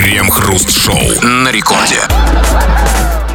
[0.00, 1.98] Крем-хруст-шоу на рекорде.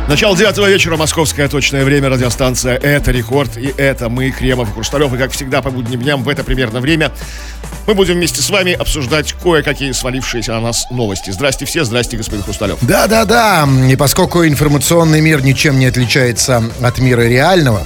[0.08, 5.14] Начало девятого вечера, московское точное время, радиостанция «Это рекорд», и это мы, Кремов и Хрусталев,
[5.14, 7.12] и как всегда по будним дням в это примерно время
[7.86, 11.30] мы будем вместе с вами обсуждать кое-какие свалившиеся на нас новости.
[11.30, 12.80] Здрасте все, здрасте, господин Хрусталев.
[12.82, 17.86] Да-да-да, и поскольку информационный мир ничем не отличается от мира реального,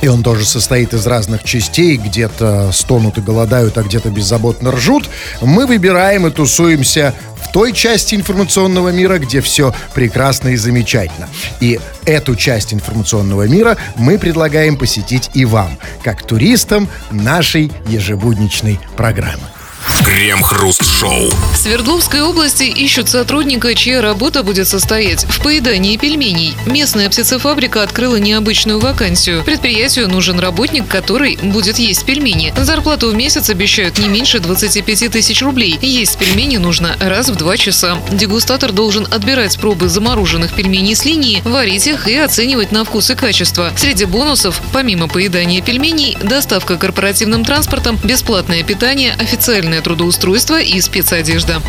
[0.00, 5.08] и он тоже состоит из разных частей, где-то стонут и голодают, а где-то беззаботно ржут.
[5.40, 11.28] Мы выбираем и тусуемся в той части информационного мира, где все прекрасно и замечательно.
[11.60, 19.57] И эту часть информационного мира мы предлагаем посетить и вам, как туристам нашей ежебудничной программы.
[20.04, 21.30] Крем-хруст-шоу.
[21.52, 26.54] В Свердловской области ищут сотрудника, чья работа будет состоять в поедании пельменей.
[26.66, 29.44] Местная птицефабрика открыла необычную вакансию.
[29.44, 32.52] Предприятию нужен работник, который будет есть пельмени.
[32.56, 35.78] Зарплату в месяц обещают не меньше 25 тысяч рублей.
[35.80, 37.98] Есть пельмени нужно раз в два часа.
[38.10, 43.14] Дегустатор должен отбирать пробы замороженных пельменей с линии, варить их и оценивать на вкус и
[43.14, 43.72] качество.
[43.76, 51.62] Среди бонусов, помимо поедания пельменей, доставка корпоративным транспортом, бесплатное питание, официальное трудоустройство и спецодежда.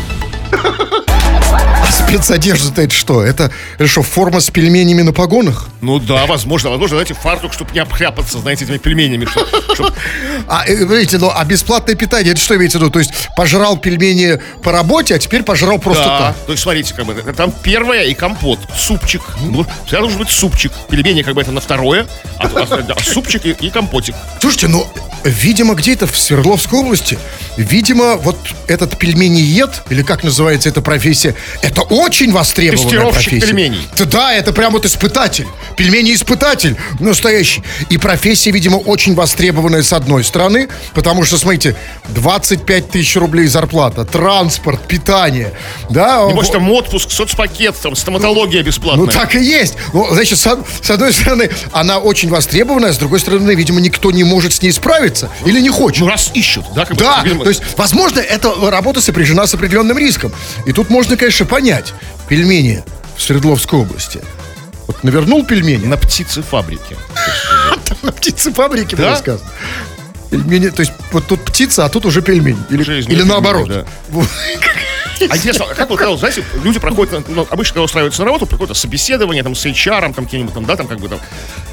[1.90, 3.22] Спецодежда-то это что?
[3.22, 5.68] Это, это что, форма с пельменями на погонах?
[5.80, 9.26] Ну да, возможно, возможно, знаете, фартук, чтобы не обхляпаться, знаете, этими пельменями.
[9.26, 9.92] чтоб- чтоб-
[10.48, 12.90] А, э, видите, ну, а бесплатное питание, это что имеется в виду?
[12.92, 16.36] То есть пожрал пельмени по работе, а теперь пожрал просто Да, так.
[16.46, 19.22] то есть смотрите, как бы там первое и компот, супчик.
[19.42, 20.72] Ну, Всегда должен быть супчик.
[20.88, 22.06] Пельмени как бы это на второе,
[22.38, 24.14] а, а- а супчик и, и компотик.
[24.40, 24.86] Слушайте, ну,
[25.24, 27.18] видимо, где-то в Свердловской области,
[27.56, 33.40] видимо, вот этот пельмениед, или как называется эта профессия, это очень востребованная профессия.
[33.40, 33.88] пельменей.
[33.96, 35.46] Да, да, это прям вот испытатель.
[35.76, 37.62] Пельмени-испытатель настоящий.
[37.88, 41.76] И профессия, видимо, очень востребованная с одной стороны, потому что, смотрите,
[42.08, 45.52] 25 тысяч рублей зарплата, транспорт, питание,
[45.88, 46.26] да.
[46.30, 49.06] И может там отпуск, соцпакет, там стоматология бесплатная.
[49.06, 49.74] Ну так и есть.
[49.92, 54.24] Ну, значит, с, с одной стороны, она очень востребованная, с другой стороны, видимо, никто не
[54.24, 56.00] может с ней справиться или не хочет.
[56.00, 56.84] Ну раз ищут, да?
[56.84, 60.29] Как бы, Да, видимо, то есть, возможно, эта работа сопряжена с определенным риском.
[60.66, 61.92] И тут можно, конечно, понять.
[62.28, 62.82] Пельмени
[63.16, 64.20] в Свердловской области.
[64.86, 66.96] Вот навернул пельмени на птицефабрике.
[68.02, 69.48] на птицефабрике, было сказано.
[70.30, 72.58] Пельмени, то есть вот тут птица, а тут уже пельмень.
[72.70, 73.68] Или, или наоборот.
[73.68, 73.84] да.
[74.08, 74.26] Вот.
[75.28, 78.46] А интересно, а как вы сказали, знаете, люди проходят, ну, обычно, когда устраиваются на работу,
[78.46, 81.20] проходят собеседование, там, с HR, там, каким-нибудь, там, да, там, как бы, там,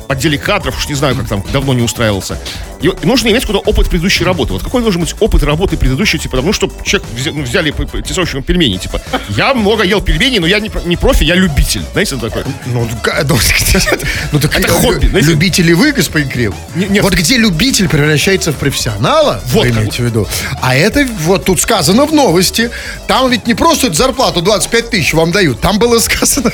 [0.07, 2.37] отделе кадров, уж не знаю, как там, давно не устраивался.
[2.81, 4.53] И, нужно иметь какой-то опыт предыдущей работы.
[4.53, 8.43] Вот какой должен быть опыт работы предыдущей, типа, ну, чтобы человек взя- ну, взяли тесовщиком
[8.43, 11.81] пельмени, типа, я много ел пельменей, но я не, не профи, я любитель.
[11.91, 12.45] Знаете, это такое?
[12.67, 12.89] Ну, ну,
[14.31, 15.29] ну, так Это лю- хобби, знаете?
[15.31, 16.53] Любители вы, господин?
[16.75, 17.03] Не- нет.
[17.03, 20.27] Вот где любитель превращается в профессионала, Вот вы имеете в виду.
[20.61, 22.69] А это вот тут сказано в новости.
[23.07, 25.59] Там ведь не просто зарплату 25 тысяч вам дают.
[25.61, 26.51] Там было сказано,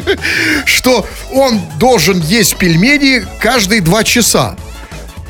[0.64, 2.79] что он должен есть пельмени
[3.38, 4.56] каждые два часа.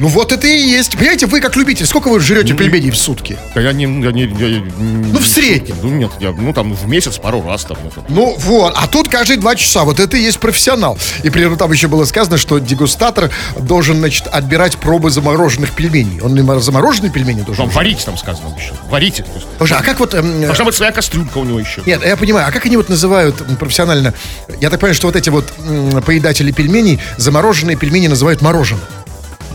[0.01, 0.97] Ну вот это и есть.
[0.97, 3.39] Понимаете, вы как любитель, сколько вы жрете пельменей в сутки?
[3.55, 5.77] Да Я не, я не, я- я- Ну, в среднем.
[5.83, 8.03] Ну, нет, я, ну, там, в месяц пару раз, там, это.
[8.09, 9.85] Ну вот, а тут каждые два часа.
[9.85, 10.99] Вот это и есть профессионал.
[11.23, 16.21] И при этом там еще было сказано, что дегустатор должен, значит, отбирать пробы замороженных пельменей.
[16.23, 17.67] Он и замороженные пельмени должен.
[17.67, 18.73] Там варить там сказано еще.
[19.05, 19.23] Есть.
[19.59, 20.15] Слушай, а как вот...
[20.15, 21.83] эм, Должна быть своя кастрюлька у него еще.
[21.85, 24.15] Нет, я понимаю, а как они вот называют профессионально?
[24.63, 28.83] Я так понимаю, что вот эти вот м, поедатели пельменей, замороженные пельмени называют мороженым.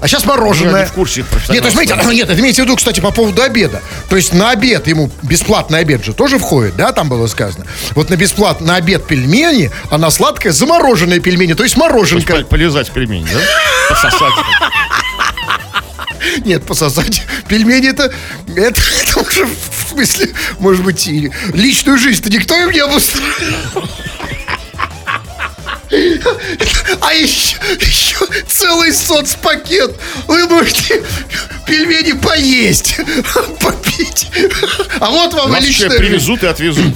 [0.01, 0.71] А сейчас мороженое.
[0.71, 2.99] Ну, Я не в курсе Нет, то есть, смотрите, нет, это имеется в виду, кстати,
[2.99, 3.81] по поводу обеда.
[4.09, 7.65] То есть на обед ему бесплатный обед же тоже входит, да, там было сказано.
[7.95, 11.91] Вот на бесплатный на обед пельмени, а на сладкое замороженные пельмени, то есть То есть
[11.91, 12.35] мороженка.
[12.37, 13.39] по- полизать пельмени, да?
[13.89, 14.33] Пососать.
[16.45, 18.11] Нет, пососать пельмени это,
[18.55, 20.29] это, это уже в смысле,
[20.59, 23.87] может быть, и личную жизнь-то никто им не обустраивал.
[27.01, 28.17] А еще, еще
[28.47, 29.95] целый соцпакет.
[30.27, 31.03] Вы можете
[31.65, 32.97] пельмени поесть,
[33.61, 34.27] попить.
[34.99, 36.01] А вот вам личная жизнь.
[36.01, 36.93] привезут и отвезут.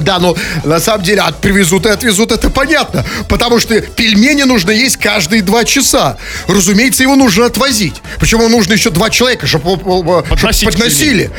[0.00, 3.04] Да, но на самом деле от привезут и отвезут, это понятно.
[3.28, 6.16] Потому что пельмени нужно есть каждые два часа.
[6.48, 8.02] Разумеется, его нужно отвозить.
[8.18, 9.76] Причем ему нужно еще два человека, чтобы
[10.22, 11.30] Подносить подносили.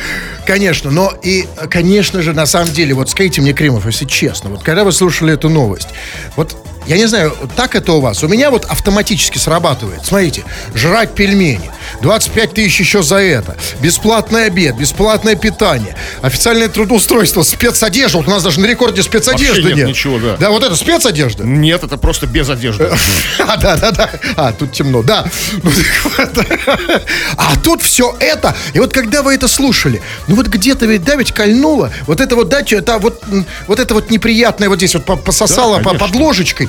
[0.46, 4.62] Конечно, но и, конечно же, на самом деле, вот скажите мне, Кремов, если честно, вот
[4.62, 5.88] когда вы слушали эту новость,
[6.36, 6.56] вот
[6.86, 8.24] я не знаю, так это у вас.
[8.24, 10.04] У меня вот автоматически срабатывает.
[10.04, 10.44] Смотрите,
[10.74, 11.70] жрать пельмени.
[12.00, 13.56] 25 тысяч еще за это.
[13.80, 18.18] Бесплатный обед, бесплатное питание, официальное трудоустройство, спецодежда.
[18.18, 19.88] Вот у нас даже на рекорде спецодежды Вообще нет нет.
[19.88, 20.36] ничего, да.
[20.36, 21.44] Да, вот это спецодежда.
[21.44, 22.90] Нет, это просто без одежды.
[23.38, 24.10] А, да, да, да.
[24.36, 25.24] А, тут темно, да.
[27.36, 28.54] А тут все это.
[28.72, 31.90] И вот когда вы это слушали, ну вот где-то ведь, да, ведь кольнуло.
[32.06, 33.22] Вот это вот, да, это вот,
[33.66, 36.68] вот это вот неприятное вот здесь вот по- пососало Да, под ложечкой.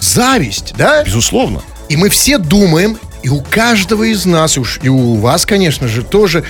[0.00, 1.02] Зависть, да?
[1.04, 1.62] Безусловно.
[1.88, 6.02] И мы все думаем, и у каждого из нас, уж и у вас, конечно же,
[6.02, 6.44] тоже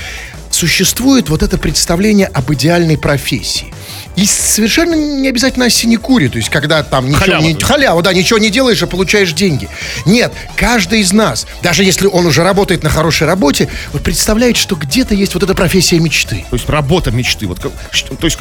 [0.50, 3.72] существует вот это представление об идеальной профессии.
[4.20, 7.55] И совершенно не обязательно о синекуре, то есть когда там ничего Халява, не...
[7.55, 9.67] Халява, да, ничего не делаешь, а получаешь деньги.
[10.05, 14.76] Нет, каждый из нас, даже если он уже работает на хорошей работе, вот представляет, что
[14.76, 16.44] где-то есть вот эта профессия мечты.
[16.50, 17.46] То есть работа мечты.
[17.46, 17.61] Вот,
[17.93, 18.37] что- то есть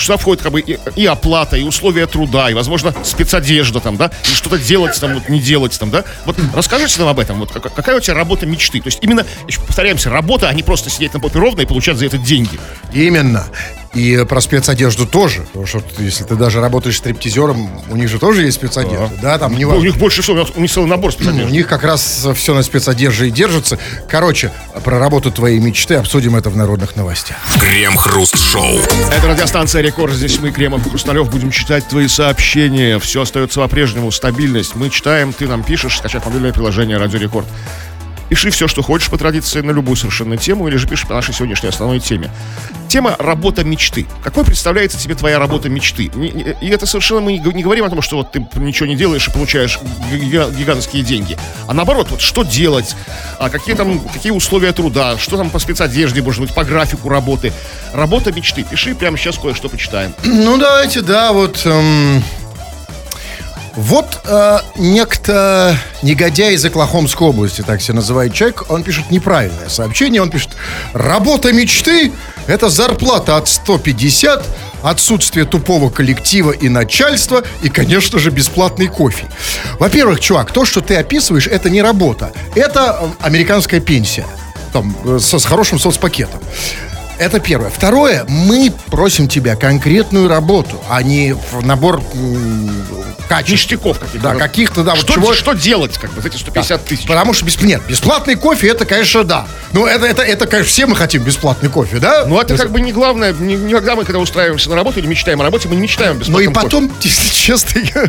[0.00, 4.10] сюда входит как бы и, и оплата, и условия труда, и, возможно, спецодежда там, да,
[4.28, 6.02] и что-то делать там, вот, не делать там, да.
[6.24, 7.38] Вот расскажите нам об этом.
[7.38, 8.80] Вот как- какая у тебя работа мечты?
[8.80, 9.24] То есть именно,
[9.68, 12.58] повторяемся, работа, а не просто сидеть на попе ровно и получать за это деньги.
[12.92, 13.46] Именно.
[13.92, 15.40] И про спецодежду тоже.
[15.42, 19.10] Потому что если ты даже работаешь стриптизером, у них же тоже есть спецодежда.
[19.20, 21.50] Да, там не Ну, у них больше всего, у них- у целый набор У спецодежды.
[21.50, 23.78] них как раз все на спецодежде и держится.
[24.08, 24.52] Короче,
[24.84, 27.36] про работу твоей мечты обсудим это в народных новостях.
[27.58, 28.78] Крем-хруст-шоу.
[29.12, 30.12] Это радиостанция Рекорд.
[30.14, 32.98] Здесь мы, Кремов и Хрусталев, будем читать твои сообщения.
[33.00, 34.12] Все остается по-прежнему.
[34.12, 34.76] Стабильность.
[34.76, 37.46] Мы читаем, ты нам пишешь, скачав мобильное приложение Радио Рекорд.
[38.30, 41.34] Пиши все, что хочешь по традиции на любую совершенно тему, или же пиши по нашей
[41.34, 42.30] сегодняшней основной теме.
[42.88, 44.06] Тема «Работа мечты».
[44.22, 46.04] Какой представляется тебе твоя работа мечты?
[46.04, 49.32] И это совершенно мы не говорим о том, что вот ты ничего не делаешь и
[49.32, 49.80] получаешь
[50.12, 51.36] гига- гигантские деньги.
[51.66, 52.94] А наоборот, вот что делать,
[53.40, 57.52] а какие там, какие условия труда, что там по спецодежде, может быть, по графику работы.
[57.92, 58.62] Работа мечты.
[58.62, 60.14] Пиши, прямо сейчас кое-что почитаем.
[60.22, 61.62] Ну, давайте, да, вот...
[61.64, 62.22] эм,
[63.76, 70.20] Вот э, некто негодяй из Оклахомской области, так себя называет человек, он пишет неправильное сообщение,
[70.20, 70.50] он пишет
[70.92, 72.12] «Работа мечты–
[72.46, 74.44] это зарплата от 150,
[74.82, 79.26] отсутствие тупого коллектива и начальства и, конечно же, бесплатный кофе».
[79.78, 84.26] Во-первых, чувак, то, что ты описываешь, это не работа, это э, американская пенсия,
[84.72, 86.40] там, э, со- с хорошим соцпакетом.
[87.20, 87.68] Это первое.
[87.68, 92.70] Второе, мы просим тебя конкретную работу, а не набор м,
[93.28, 93.50] качеств.
[93.52, 94.28] Ништяков каких-то.
[94.32, 94.92] Да, каких-то, да.
[94.92, 97.06] вот Что, чего- что делать, как бы, за эти 150 тысяч?
[97.06, 99.46] Потому что, бес- нет, бесплатный кофе, это, конечно, да.
[99.74, 102.24] Ну, это, это, это, конечно, все мы хотим бесплатный кофе, да?
[102.26, 103.34] Ну, это как бы не главное.
[103.34, 106.24] Не, никогда мы, когда устраиваемся на работу или мечтаем о работе, мы не мечтаем о
[106.26, 106.58] Ну и кофе.
[106.58, 108.08] потом, если честно, я-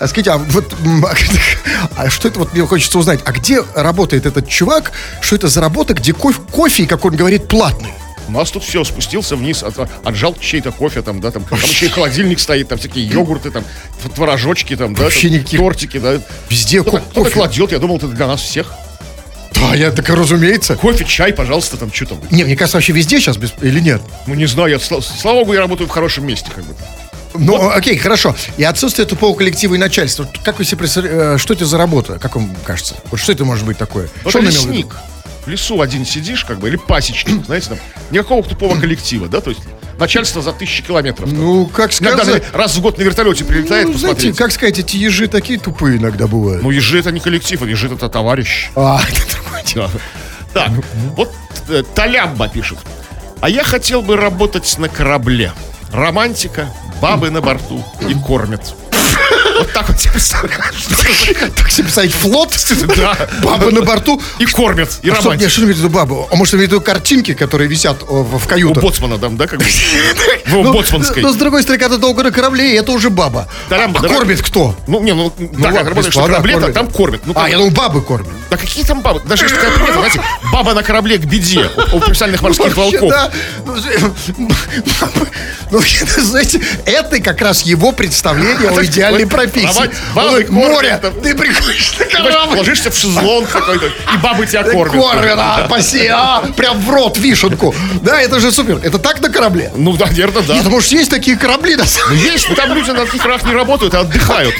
[0.00, 1.04] а скажите, а вот м,
[1.96, 5.60] а что это вот мне хочется узнать, а где работает этот чувак, что это за
[5.60, 7.92] работа, где кофе, кофе как он говорит, платный?
[8.34, 9.74] У нас тут все спустился вниз, от,
[10.04, 13.62] отжал чей-то кофе, там, да, там, там еще и холодильник стоит, там всякие йогурты, там,
[14.14, 16.18] творожочки, там, да, Вообще там, никаких- тортики, да.
[16.48, 17.34] Везде Кто-то, ко- кто-то кофе.
[17.34, 18.72] кладет, я думал, это для нас всех.
[19.54, 20.76] Да, я так разумеется.
[20.76, 22.18] Кофе, чай, пожалуйста, там, что там.
[22.30, 23.52] Не, мне кажется, вообще везде сейчас без...
[23.60, 24.00] или нет?
[24.26, 26.74] Ну, не знаю, я, сла- слава богу, я работаю в хорошем месте, как бы.
[27.34, 28.34] Ну, окей, хорошо.
[28.56, 30.26] И отсутствие тупого коллектива и начальства.
[30.42, 32.94] Как вы себе представляете, э, что это за работа, как вам кажется?
[33.10, 34.08] Вот что это может быть такое?
[34.24, 34.96] Ну, что лесник.
[35.44, 37.78] В лесу один сидишь, как бы, или пасечник, знаете, там,
[38.10, 39.62] никакого тупого коллектива, да, то есть
[39.98, 41.28] начальство за тысячи километров.
[41.28, 41.38] там.
[41.38, 42.44] Ну, как сказать...
[42.52, 44.36] раз в год на вертолете прилетает Ну, знаете, посмотреть.
[44.36, 46.62] как сказать, эти ежи такие тупые иногда бывают.
[46.62, 48.70] Ну, ежи это не коллектив, а ежи это товарищ.
[48.76, 49.90] А, это другое дело.
[50.52, 50.70] Так,
[51.16, 51.32] вот
[51.68, 52.78] э, Талямба пишет.
[53.40, 55.52] А я хотел бы работать на корабле.
[55.92, 56.68] Романтика,
[57.00, 58.74] бабы на борту и кормят.
[59.58, 60.86] Вот так вот тебе представляешь?
[61.56, 62.52] Так себе писать флот,
[62.96, 63.16] Да.
[63.42, 64.20] баба на борту.
[64.38, 66.26] И кормят, и А что, что имеет в виду баба?
[66.30, 68.82] А может, имеет в виду картинки, которые висят в, в У каютах?
[68.82, 69.64] боцмана там, да, как бы?
[69.64, 71.22] В Ну, боцманской.
[71.22, 73.48] Но, с другой стороны, когда долго на корабле, это уже баба.
[73.70, 74.74] А кормит кто?
[74.86, 77.22] Ну, не, ну, так, ладно, как работаешь на корабле, там кормят.
[77.26, 78.30] Ну, А, я думал, бабы кормят.
[78.50, 79.20] Да какие там бабы?
[79.24, 80.20] Даже такая примета, знаете,
[80.52, 83.12] баба на корабле к беде у, профессиональных морских волков.
[83.64, 83.78] Ну,
[85.00, 85.28] бабы-
[85.70, 85.80] Ну,
[86.22, 89.90] знаете, это как раз его представление о Так, идеальной вот, профессии.
[90.14, 92.56] бабы Море, ты приходишь на корабль.
[92.58, 94.92] ложишься в шезлонг какой-то, и бабы тебя кормят.
[95.04, 97.74] Кормят, а, спаси, а, прям в рот вишенку.
[98.02, 98.80] Да, это же супер.
[98.82, 99.70] Это так на корабле?
[99.76, 100.54] Ну, да, наверное, да.
[100.54, 103.42] Нет, может, есть такие корабли, на самом Ну, есть, но там люди на таких рах
[103.44, 104.54] не работают, а отдыхают.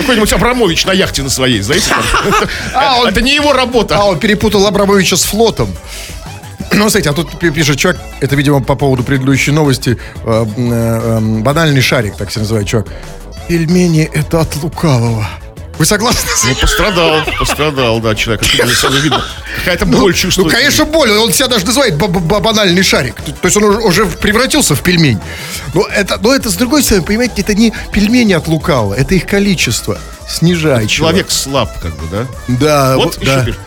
[0.00, 1.86] Какой-нибудь Абрамович на яхте на своей, знаете?
[2.74, 3.96] А, он- Это не его работа.
[3.98, 5.68] А, он перепутал Абрамовича с флотом.
[6.72, 11.00] Ну, смотрите, а тут пи- пишет чувак, это, видимо, по поводу предыдущей новости, э, э,
[11.02, 12.86] э, банальный шарик, так себя называет чувак.
[13.48, 15.26] Пельмени— это от лукавого.
[15.78, 16.28] Вы согласны?
[16.48, 18.44] Ну, пострадал, пострадал, да, человек.
[18.44, 19.24] Сразу видно.
[19.58, 20.52] Какая-то боль Ну, чувствует.
[20.52, 21.10] конечно, боль.
[21.12, 23.16] Он себя даже называет ба- банальный шарик.
[23.16, 25.18] То есть он уже- превратился в пельмень.
[25.74, 29.26] Но это, но это, с другой стороны, понимаете, это не пельмени от лукавого, это их
[29.26, 29.98] количество.
[30.28, 32.26] Снижай, Человек слаб, как бы, да?
[32.48, 33.44] Да, Вот еще да.
[33.44, 33.60] пишет.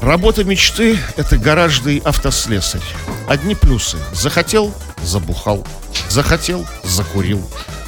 [0.00, 2.82] Работа мечты– это гаражный автослесарь.
[3.28, 3.96] Одни плюсы.
[4.12, 4.72] Захотел–
[5.04, 5.66] забухал.
[6.08, 7.42] Захотел– закурил.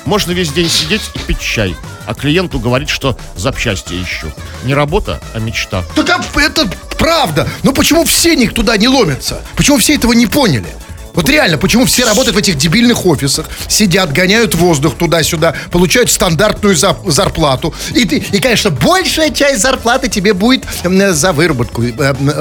[0.08, 4.32] Можно весь день сидеть и пить чай, а клиенту говорить, что запчасти ищу.
[4.64, 5.84] Не работа, а мечта.
[5.94, 6.66] Так а это
[6.98, 7.46] правда.
[7.62, 9.42] Но почему все них туда не ломятся?
[9.54, 10.68] Почему все этого не поняли?
[11.18, 16.76] Вот реально, почему все работают в этих дебильных офисах, сидят, гоняют воздух туда-сюда, получают стандартную
[16.76, 17.74] за- зарплату.
[17.92, 21.90] И, ты, и, конечно, большая часть зарплаты тебе будет за выработку, э,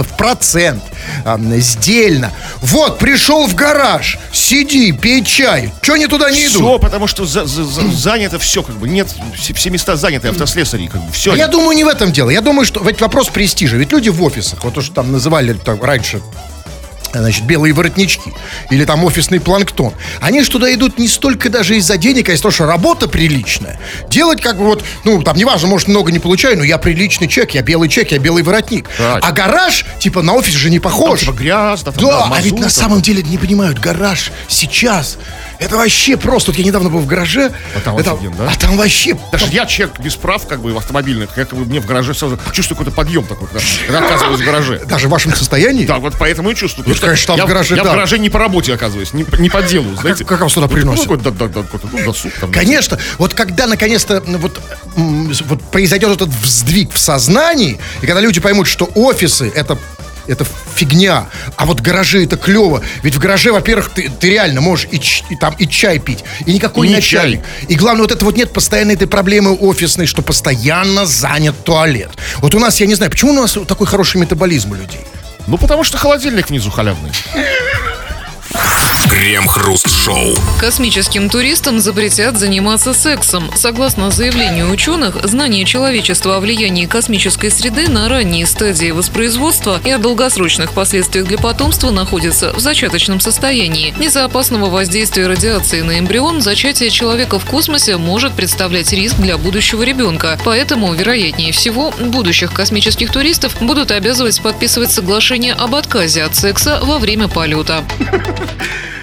[0.04, 0.84] в процент,
[1.26, 2.32] м, сдельно.
[2.62, 5.74] Вот, пришел в гараж, сиди, пей чай.
[5.82, 6.58] Че они туда не идут?
[6.62, 10.28] Все, потому что за- за- за- занято все, как бы, нет, все, все места заняты
[10.28, 11.34] автослесарей, как бы, все.
[11.34, 12.30] А я думаю, не в этом дело.
[12.30, 13.76] Я думаю, что ведь вопрос престижа.
[13.76, 16.22] Ведь люди в офисах, вот то, что там называли так, раньше
[17.20, 18.34] значит, белые воротнички
[18.70, 19.94] или там офисный планктон.
[20.22, 23.80] Они ж туда идут не столько даже из-за денег, а из-за того, что работа приличная.
[24.10, 27.54] Делать как бы вот, ну, там, неважно, может, много не получаю, но я приличный человек,
[27.56, 28.90] я белый человек, я белый воротник.
[28.98, 29.20] Да.
[29.22, 31.22] А гараж, типа, на офис же не Там, похож.
[31.22, 32.70] типа, грязно, там, Да, а мазут, ведь на там.
[32.70, 35.18] самом деле не понимают, гараж сейчас,
[35.60, 36.52] это вообще просто.
[36.52, 37.52] Вот я недавно был в гараже.
[37.76, 38.52] А там это- офигенно, да?
[38.52, 39.18] а там вообще...
[39.32, 42.40] Даже я человек без прав, как бы, в автомобильных, как бы, мне в гараже сразу
[42.52, 44.82] чувствую какой-то подъем такой, когда, когда оказываюсь в гараже.
[44.86, 45.86] Даже в вашем состоянии?
[45.86, 46.88] Да, вот поэтому и чувствую.
[46.88, 47.90] Ну, конечно, там я, в гараже, я да.
[47.90, 50.26] в гараже не по работе оказываюсь, не, по- не по делу, знаете.
[50.26, 51.08] как вас туда приносят?
[51.08, 52.52] Ну, да, да, да, ну, досуг там.
[52.52, 54.60] Конечно, вот когда наконец-то ну, вот,
[54.96, 59.78] вот произойдет этот вздвиг в сознании, и когда люди поймут, что офисы это
[60.28, 62.82] это фигня, а вот гаражи это клево.
[63.04, 66.24] Ведь в гараже, во-первых, ты, ты реально можешь и, ч- и там и чай пить,
[66.46, 67.42] и никакой И не начальник.
[67.68, 72.12] И главное, вот это вот нет постоянной этой проблемы офисной, что постоянно занят туалет.
[72.38, 75.02] Вот у нас, я не знаю, почему у нас такой хороший метаболизм у людей?
[75.48, 77.12] Ну, потому что холодильник внизу халявный.
[79.10, 80.36] Крем-хруст-шоу.
[80.60, 83.50] Космическим туристам запретят заниматься сексом.
[83.56, 89.98] Согласно заявлению ученых, знание человечества о влиянии космической среды на ранние стадии воспроизводства и о
[89.98, 93.96] долгосрочных последствиях для потомства находится в зачаточном состоянии.
[94.00, 99.84] Из-за опасного воздействия радиации на эмбрион зачатие человека в космосе может представлять риск для будущего
[99.84, 100.38] ребенка.
[100.44, 107.00] Поэтому, вероятнее всего, будущих космических туристов будут обязывать подписывать соглашение об отказе от секса во
[107.00, 107.84] время полета.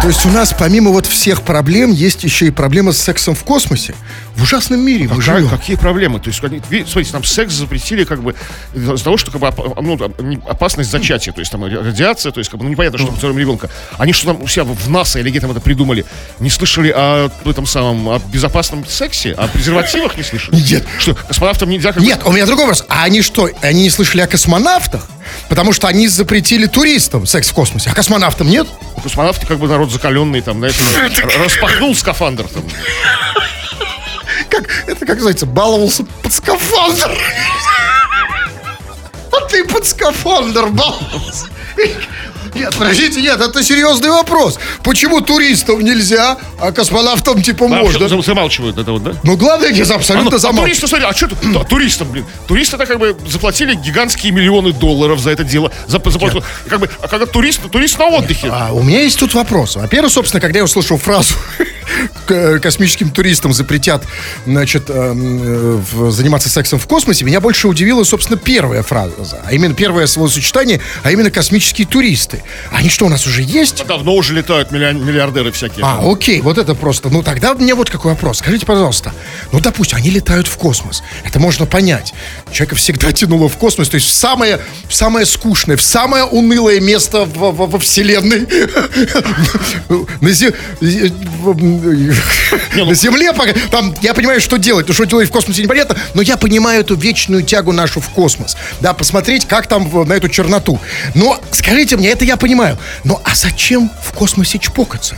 [0.00, 3.42] То есть у нас помимо вот всех проблем есть еще и проблема с сексом в
[3.42, 3.94] космосе.
[4.38, 5.48] В ужасном мире мы Какая- живем.
[5.50, 6.20] какие проблемы?
[6.20, 8.36] То есть, они- смотрите, там секс запретили как бы
[8.72, 9.52] из-за того, что как бы,
[9.82, 10.14] ну, там,
[10.48, 13.68] опасность зачатия, то есть там радиация, то есть как бы ну, непонятно, что мы ребенка.
[13.98, 16.06] Они что там у себя в НАСА или где там это придумали?
[16.38, 19.32] Не слышали о этом самом, о безопасном сексе?
[19.32, 20.54] О презервативах не слышали?
[20.54, 20.86] Нет.
[21.00, 22.84] Что, космонавтам нельзя как Нет, у меня другой вопрос.
[22.88, 25.04] А они что, они не слышали о космонавтах?
[25.48, 28.68] Потому что они запретили туристам секс в космосе, а космонавтам нет?
[29.02, 30.80] Космонавты как бы народ закаленный, там, знаете,
[31.42, 32.62] распахнул скафандр там.
[34.58, 37.10] Как, это как называется, баловался под скафандр.
[39.30, 41.46] А ты под скафандр баловался.
[42.58, 44.58] Нет, подождите, нет, это серьезный вопрос.
[44.82, 48.08] Почему туристам нельзя, а космонавтам типа можно?
[48.08, 49.12] зам- Замалчивают это вот, да?
[49.22, 50.64] Ну, главное, не А, ну, абсолютно а замалчивать.
[50.80, 51.38] туристы, смотри, а что тут?
[51.52, 52.24] Да, туристам, блин.
[52.46, 55.70] Туристы-то как бы заплатили гигантские миллионы долларов за это дело.
[55.86, 58.48] За, за- как бы, а когда турист, турист на отдыхе.
[58.50, 59.76] А у меня есть тут вопрос.
[59.76, 61.34] Во-первых, собственно, когда я услышал фразу
[62.60, 64.04] космическим туристам запретят,
[64.46, 69.40] значит, эм, э, заниматься сексом в космосе, меня больше удивила, собственно, первая фраза.
[69.44, 72.42] А именно первое словосочетание, а именно космические туристы.
[72.72, 73.84] Они что, у нас уже есть?
[73.86, 75.84] Давно уже летают миллиардеры всякие.
[75.84, 77.08] А, окей, вот это просто.
[77.10, 78.38] Ну, тогда у меня вот какой вопрос.
[78.38, 79.12] Скажите, пожалуйста,
[79.52, 81.02] ну, допустим, они летают в космос.
[81.24, 82.12] Это можно понять.
[82.52, 86.80] Человека всегда тянуло в космос, то есть в самое, в самое скучное, в самое унылое
[86.80, 88.46] место во, во- во Вселенной.
[90.20, 90.54] На зе-
[92.76, 96.22] на Земле, пока- там, я понимаю, что делать, ну, что делать в космосе непонятно, но
[96.22, 98.56] я понимаю эту вечную тягу нашу в космос.
[98.80, 100.78] Да, посмотреть, как там в- на эту черноту.
[101.14, 102.78] Но, скажите мне, это я понимаю.
[103.04, 105.16] Но а зачем в космосе чпокаться?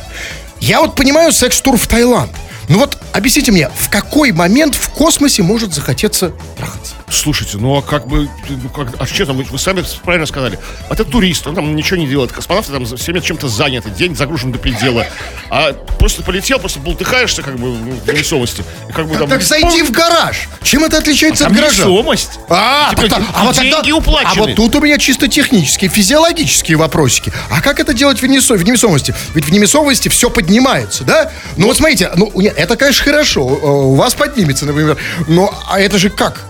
[0.61, 2.31] Я вот понимаю секс-тур в Таиланд.
[2.69, 6.80] Ну вот, объясните мне, в какой момент в космосе может захотеться трахаться?
[7.11, 10.59] Слушайте, ну а как бы, ну, как, а что там, вы, вы сами правильно сказали.
[10.89, 12.31] Это турист, он там ничего не делает.
[12.31, 15.07] Космонавты там все время чем-то заняты, день загружен до предела.
[15.51, 18.63] А просто полетел, просто болтыхаешься как бы в невесомости.
[18.89, 19.29] И как бы там...
[19.29, 20.49] Так зайди в гараж.
[20.63, 21.83] Чем это отличается Там от гаража?
[21.85, 22.31] невесомость.
[22.49, 24.31] А, Типа, так- а вот тогда- деньги уплачены.
[24.33, 27.33] а вот тут у меня чисто технические, физиологические вопросики.
[27.51, 29.15] А как это делать в, невесо- в невесомости?
[29.35, 31.33] Ведь в невесомости все поднимается, да?
[31.57, 33.41] Ну вот смотрите, ну это, конечно, хорошо.
[33.49, 34.97] э, У вас поднимется, например.
[35.27, 36.41] Но а это же как?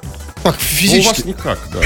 [0.43, 1.27] Как Ну, у вас физически?
[1.29, 1.81] никак, да.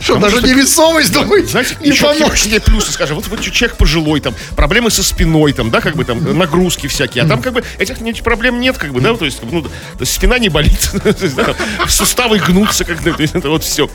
[0.00, 2.30] Что, даже невесомость, думаете, Знаете, не еще поможет?
[2.30, 6.04] какие плюсы, скажем, вот, вот человек пожилой, там, проблемы со спиной, там, да, как бы
[6.04, 9.40] там, нагрузки всякие, а там, как бы, этих проблем нет, как бы, да, то есть,
[9.42, 9.70] ну, то
[10.00, 10.90] есть спина не болит,
[11.88, 13.90] суставы гнутся, как то есть, это вот все.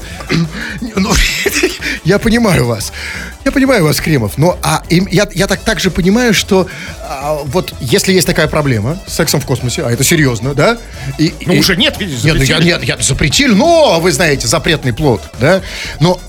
[0.96, 1.14] Ну,
[2.04, 2.92] я понимаю вас.
[3.46, 4.38] Я понимаю вас, Кремов.
[4.38, 6.68] Но а, я, я так также понимаю, что
[7.00, 10.78] а, вот если есть такая проблема с сексом в космосе, а это серьезно, да?
[11.18, 12.68] И, Ну, и- уже нет, видите, Нет, ну, я, запретили.
[12.68, 15.62] нет, я запретили, но, вы знаете, запретный плод, да?
[16.00, 16.20] Но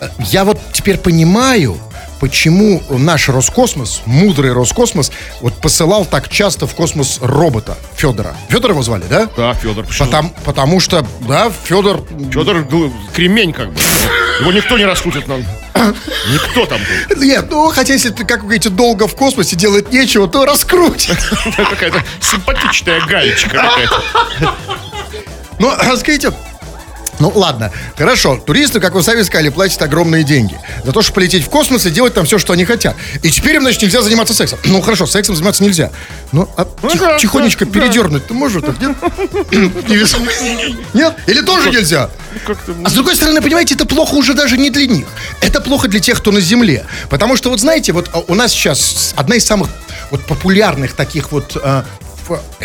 [0.00, 1.78] э, я вот теперь понимаю,
[2.22, 5.10] почему наш Роскосмос, мудрый Роскосмос,
[5.40, 8.36] вот посылал так часто в космос робота Федора.
[8.48, 9.28] Федора его звали, да?
[9.36, 10.06] Да, Федор, почему?
[10.06, 12.64] Потому, потому что, да, Федор Федор
[13.12, 13.80] кремень, как бы.
[14.40, 15.44] Его никто не раскрутит нам.
[16.32, 16.80] Никто там.
[17.16, 21.18] Нет, ну, хотя если ты, как вы говорите, долго в космосе делать нечего, то раскрутит.
[21.56, 24.54] Какая-то симпатичная гаечка какая-то.
[25.58, 26.32] Ну, а скажите,
[27.18, 31.44] ну ладно, хорошо, туристы, как вы сами сказали, платят огромные деньги за то, чтобы полететь
[31.44, 32.96] в космос и делать там все, что они хотят.
[33.22, 34.58] И теперь им, значит, нельзя заниматься сексом.
[34.64, 35.90] Ну хорошо, сексом заниматься нельзя.
[36.32, 37.80] Ну, а тих- да, тихонечко да, да.
[37.80, 38.80] передернуть ты можешь так,
[40.94, 41.14] нет?
[41.26, 42.10] Или тоже нельзя?
[42.84, 45.06] А с другой стороны, понимаете, это плохо уже даже не для них.
[45.40, 46.86] Это плохо для тех, кто на Земле.
[47.10, 49.68] Потому что, вот знаете, вот а, у нас сейчас одна из самых
[50.10, 51.56] вот популярных таких вот...
[51.62, 52.01] а, э,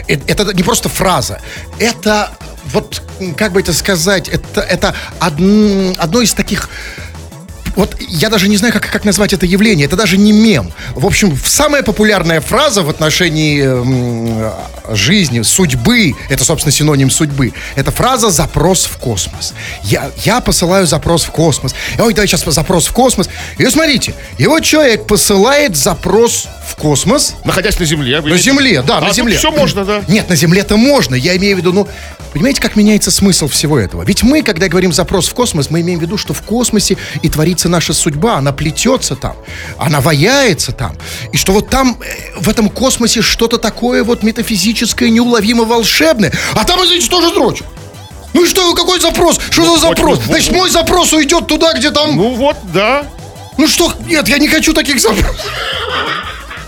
[0.07, 1.39] это не просто фраза.
[1.79, 2.31] Это
[2.73, 3.01] вот,
[3.35, 6.69] как бы это сказать, это, это одн- одно из таких...
[7.75, 9.85] Вот я даже не знаю, как, как назвать это явление.
[9.85, 10.73] Это даже не мем.
[10.95, 14.51] В общем, самая популярная фраза в отношении м,
[14.95, 19.53] жизни, судьбы, это, собственно, синоним судьбы, это фраза «запрос в космос».
[19.83, 21.75] Я, я посылаю запрос в космос.
[21.99, 23.29] Ой, давай сейчас запрос в космос.
[23.59, 28.17] И смотрите, вот человек посылает запрос в космос, находясь на земле.
[28.21, 29.37] вы на имеете- Земле, да, А на Земле.
[29.37, 30.03] все можно, да.
[30.07, 31.15] Нет, на Земле-то можно.
[31.15, 31.87] Я имею в виду, ну,
[32.33, 34.03] понимаете, как меняется смысл всего этого?
[34.03, 37.29] Ведь мы, когда говорим запрос в космос, мы имеем в виду, что в космосе и
[37.29, 38.35] творится наша судьба.
[38.37, 39.35] Она плетется там,
[39.77, 40.97] она ваяется там.
[41.31, 46.31] И что вот там, э, в этом космосе что-то такое вот метафизическое, неуловимо волшебное.
[46.53, 47.61] А там, извините, тоже дрочь.
[48.33, 49.39] Ну и что, какой запрос?
[49.49, 50.17] Что за вот, запрос?
[50.19, 52.15] вот, Значит, мой запрос уйдет туда, где там...
[52.15, 53.03] Ну, Ну вот, да.
[53.67, 53.91] что?
[54.05, 55.45] Нет, я не хочу таких запросов.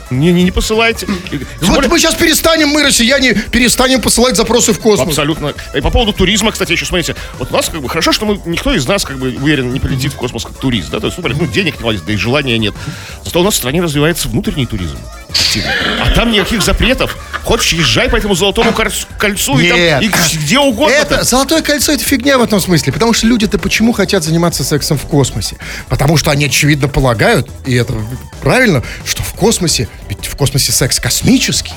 [0.10, 1.06] Не, не, не посылайте.
[1.62, 5.10] Вот более- мы сейчас перестанем, мы, россияне, перестанем посылать запросы в космос.
[5.10, 5.54] Абсолютно.
[5.76, 8.40] И по поводу туризма, кстати, еще смотрите, вот у нас как бы хорошо, что мы,
[8.46, 11.18] никто из нас, как бы, уверен, не полетит в космос как турист, да, то есть,
[11.18, 12.74] ну, ну, денег не хватит, да и желания нет.
[13.24, 14.98] Зато у нас в стране развивается внутренний туризм.
[16.02, 17.18] А там никаких запретов.
[17.44, 18.74] Хочешь, езжай по этому золотому
[19.18, 20.94] кольцу, и, там, и где угодно.
[20.94, 21.24] Это там.
[21.24, 22.94] золотое кольцо это фигня в этом смысле.
[22.94, 25.58] Потому что люди-то почему хотят заниматься сексом в космосе?
[25.88, 27.94] Потому что они очевидно полагают, и это
[28.42, 31.74] правильно, что в космосе, ведь в космосе секс космический.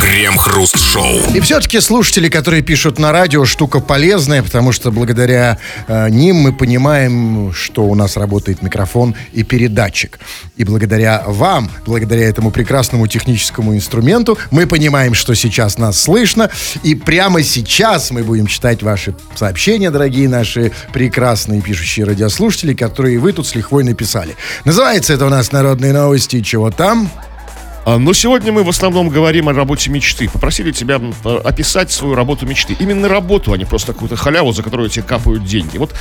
[0.00, 1.34] Крем-хруст-шоу.
[1.34, 6.52] И все-таки слушатели, которые пишут на радио, штука полезная, потому что благодаря э, ним мы
[6.52, 10.18] понимаем, что у нас работает микрофон и передатчик.
[10.56, 16.50] И благодаря вам, благодаря этому прекрасному техническому инструменту, мы понимаем, что сейчас нас слышно.
[16.82, 23.32] И прямо сейчас мы будем читать ваши сообщения, дорогие наши прекрасные пишущие радиослушатели, которые вы
[23.32, 24.36] тут с лихвой написали.
[24.64, 26.40] Называется это у нас «Народные новости».
[26.40, 27.10] Чего там?
[27.88, 30.28] А, Но сегодня мы в основном говорим о работе мечты.
[30.28, 32.76] Попросили тебя описать свою работу мечты.
[32.78, 35.78] Именно работу, а не просто какую-то халяву, за которую тебе капают деньги.
[35.78, 35.94] Вот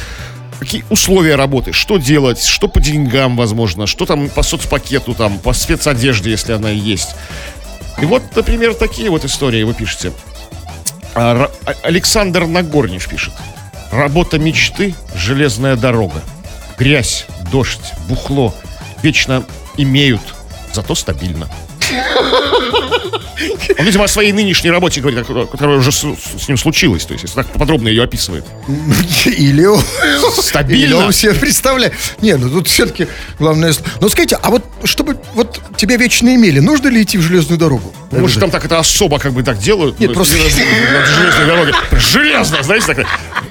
[0.60, 5.54] какие условия работы, что делать, что по деньгам, возможно, что там по соцпакету, там, по
[5.54, 7.16] спецодежде, если она есть.
[8.02, 10.12] И вот, например, такие вот истории вы пишете.
[11.16, 13.32] А, А- Александр Нагорниш пишет.
[13.94, 16.22] Работа мечты– железная дорога.
[16.78, 18.54] Грязь, дождь, бухло
[19.04, 19.46] вечно
[19.78, 20.36] имеют,
[20.74, 21.48] зато стабильно.
[23.78, 26.04] Он, видимо, о своей нынешней работе говорит, которая- уже с,
[26.40, 27.06] с ним случилась.
[27.06, 28.46] То есть, если так подробно ее описывает.
[29.26, 29.82] Или он,
[30.42, 30.84] Стабильно.
[30.86, 31.94] или он себе представляет.
[32.22, 33.74] Не, ну тут все-таки главное...
[34.02, 37.94] Ну скажите, а вот чтобы вот тебя вечно имели, нужно ли идти в железную дорогу?
[38.12, 40.00] Может, там так это особо как бы так делают?
[40.00, 41.74] Нет, Ну, просто- на, железной дороге.
[41.92, 43.08] Железно, знаете, так,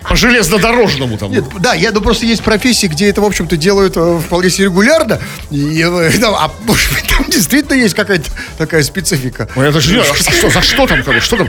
[0.08, 1.30] по железнодорожному там.
[1.30, 4.66] Нет, да, я, ну просто есть профессии, где это, в общем-то, делают э, вполне себе
[4.66, 5.20] регулярно.
[5.50, 9.48] И, э, да, а может быть, там действительно есть какая-то такая специфика.
[9.90, 11.48] Не знаю, а что, за что там, как бы, что там?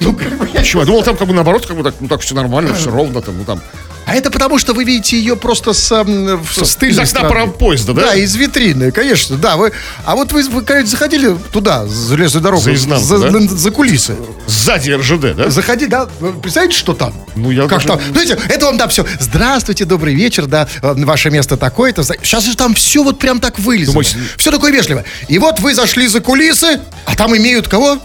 [0.00, 0.82] Ну, как бы, я- Почему?
[0.82, 3.22] Я думал, там как бы наоборот, как бы так, ну так все нормально, все ровно
[3.22, 3.60] там, ну там.
[4.06, 7.94] А это потому, что вы видите ее просто с, с тыльной Из окна пора- поезда,
[7.94, 8.02] да?
[8.02, 9.56] Да, из витрины, конечно, да.
[9.56, 9.72] Вы,
[10.04, 13.40] а вот вы, вы конечно, заходили туда, за железную дорогу, За изнанку, за, да?
[13.40, 14.14] за кулисы.
[14.46, 15.50] Сзади РЖД, да?
[15.50, 16.06] Заходи, да,
[16.42, 17.14] представляете, что там?
[17.34, 18.00] Ну, я Как даже- там?
[18.12, 19.06] Знаете, это вам, да, все.
[19.20, 22.02] Здравствуйте, добрый вечер, да, э, ваше место такое-то.
[22.02, 23.92] Сейчас же там все вот прям так вылезано.
[23.94, 25.04] Думаете, Все такое вежливо.
[25.28, 27.98] И вот вы зашли за кулисы, а там имеют кого?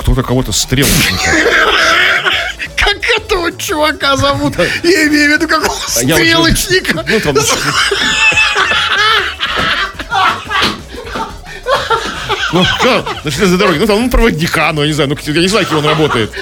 [0.00, 1.30] Кто-то кого-то стрелочника.
[2.76, 4.54] Какая этого чувака зовут?
[4.82, 7.04] Я имею в виду какого А стрелочника.
[7.06, 7.36] Ну, там,
[12.52, 13.24] Ну, как?
[13.24, 13.80] На железной дороге.
[13.80, 16.32] Ну, там, ну, проводника, ну, я не знаю, ну, я не знаю, кем он работает.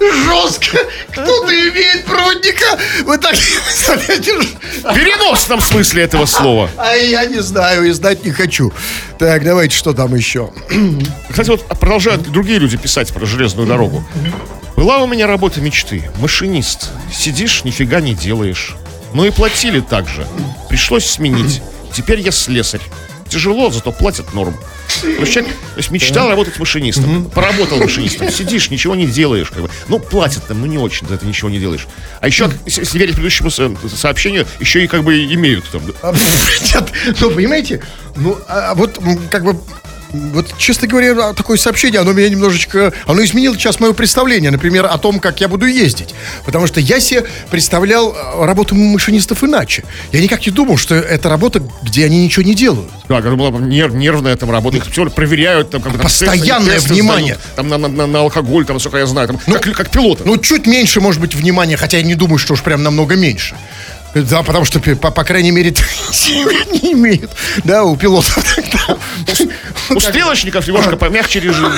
[0.00, 0.78] Жестко.
[1.10, 2.78] Кто-то имеет проводника.
[3.04, 4.32] Вы так представляете?
[4.82, 6.70] В переносном смысле этого слова.
[6.76, 8.72] А я не знаю и знать не хочу.
[9.18, 10.50] Так, давайте, что там еще?
[11.28, 14.04] Кстати, вот продолжают другие люди писать про железную дорогу.
[14.76, 16.10] Была у меня работа мечты.
[16.18, 16.90] Машинист.
[17.12, 18.76] Сидишь, нифига не делаешь.
[19.14, 20.26] Ну и платили так же.
[20.68, 21.62] Пришлось сменить.
[21.94, 22.82] Теперь я слесарь.
[23.28, 24.56] Тяжело, зато платят норм.
[25.02, 29.50] То есть человек то есть мечтал работать машинистом, поработал машинистом, сидишь, ничего не делаешь.
[29.50, 29.70] Как бы.
[29.88, 31.86] Ну, платят там, ну не очень, за это ничего не делаешь.
[32.20, 35.82] А еще, если верить предыдущему со- сообщению, еще и как бы имеют там.
[36.02, 36.12] А,
[36.74, 36.84] Нет,
[37.20, 37.82] ну, понимаете,
[38.16, 39.58] ну, а вот, м, как бы,
[40.32, 44.98] вот, честно говоря, такое сообщение, оно меня немножечко, оно изменило сейчас мое представление, например, о
[44.98, 46.14] том, как я буду ездить.
[46.44, 49.84] Потому что я себе представлял э, работу машинистов иначе.
[50.12, 52.90] Я никак не думал, что это работа, где они ничего не делают.
[53.08, 56.92] Да, когда была нер- нервная там работа, их всё проверяют, там, как там, Постоянное тесты-
[56.92, 57.34] внимание.
[57.36, 60.22] сдают, там на, на- на- на алкоголь, там, насколько я знаю, там, как, как пилоты.
[60.24, 63.56] Ну, чуть меньше, может быть, внимания, хотя я не думаю, что уж прям намного меньше.
[64.22, 65.70] Да, потому что, по, по крайней мере,
[66.72, 67.30] не имеют.
[67.64, 68.38] Да, у пилотов.
[69.90, 71.72] У стрелочников немножко помягче режим.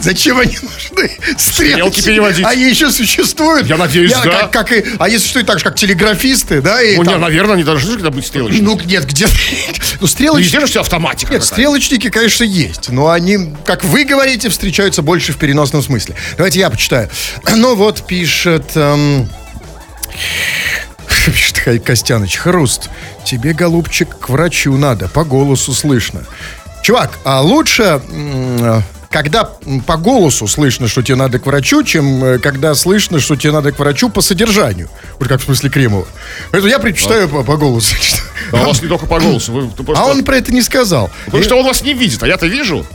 [0.00, 1.10] Зачем они нужны?
[1.38, 2.44] Стрелки переводить.
[2.44, 3.66] Они еще существуют.
[3.66, 4.22] Я надеюсь, да.
[4.22, 6.82] Как, как и, а если что, и так же, как телеграфисты, да?
[6.82, 8.66] И Ну, не, там- наверное, они должны когда быть стрелочниками.
[8.66, 9.26] ну, нет, где...
[10.00, 10.46] Ну, стрелочники...
[10.46, 11.32] Везде же все автоматика.
[11.32, 16.14] Нет, стрелочники, конечно, есть, но они, как вы говорите, встречаются больше в переносном смысле.
[16.36, 17.08] Давайте я почитаю.
[17.56, 18.72] Ну вот пишет...
[18.74, 19.28] эм,
[21.34, 22.88] Пишет Хай- Костяныч, хруст,
[23.24, 26.22] тебе, голубчик, к врачу надо, по голосу слышно.
[26.80, 28.00] Чувак, а лучше,
[29.10, 29.50] когда
[29.84, 33.72] по голосу слышно, что тебе надо к врачу, чем э, когда слышно, что тебе надо
[33.72, 34.88] к врачу по содержанию.
[35.18, 36.06] Вот как в смысле Кремова.
[36.52, 37.96] Поэтому я предпочитаю по, по голосу.
[38.52, 39.52] А у вас не только по голосу.
[39.52, 41.10] вы- А он про это не сказал.
[41.24, 42.86] Потому что он вас не видит, а я-то вижу.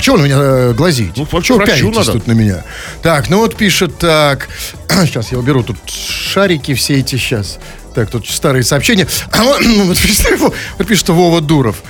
[0.00, 1.12] А что он меня э, глазит?
[1.14, 2.12] Ну, к Чего пялитесь надо.
[2.12, 2.64] тут на меня?
[3.02, 4.48] Так, ну вот пишет так.
[4.88, 7.58] Сейчас я уберу тут шарики все эти сейчас.
[7.94, 9.06] Так, тут старые сообщения.
[9.30, 11.82] А ну, вот пишет Вова Дуров.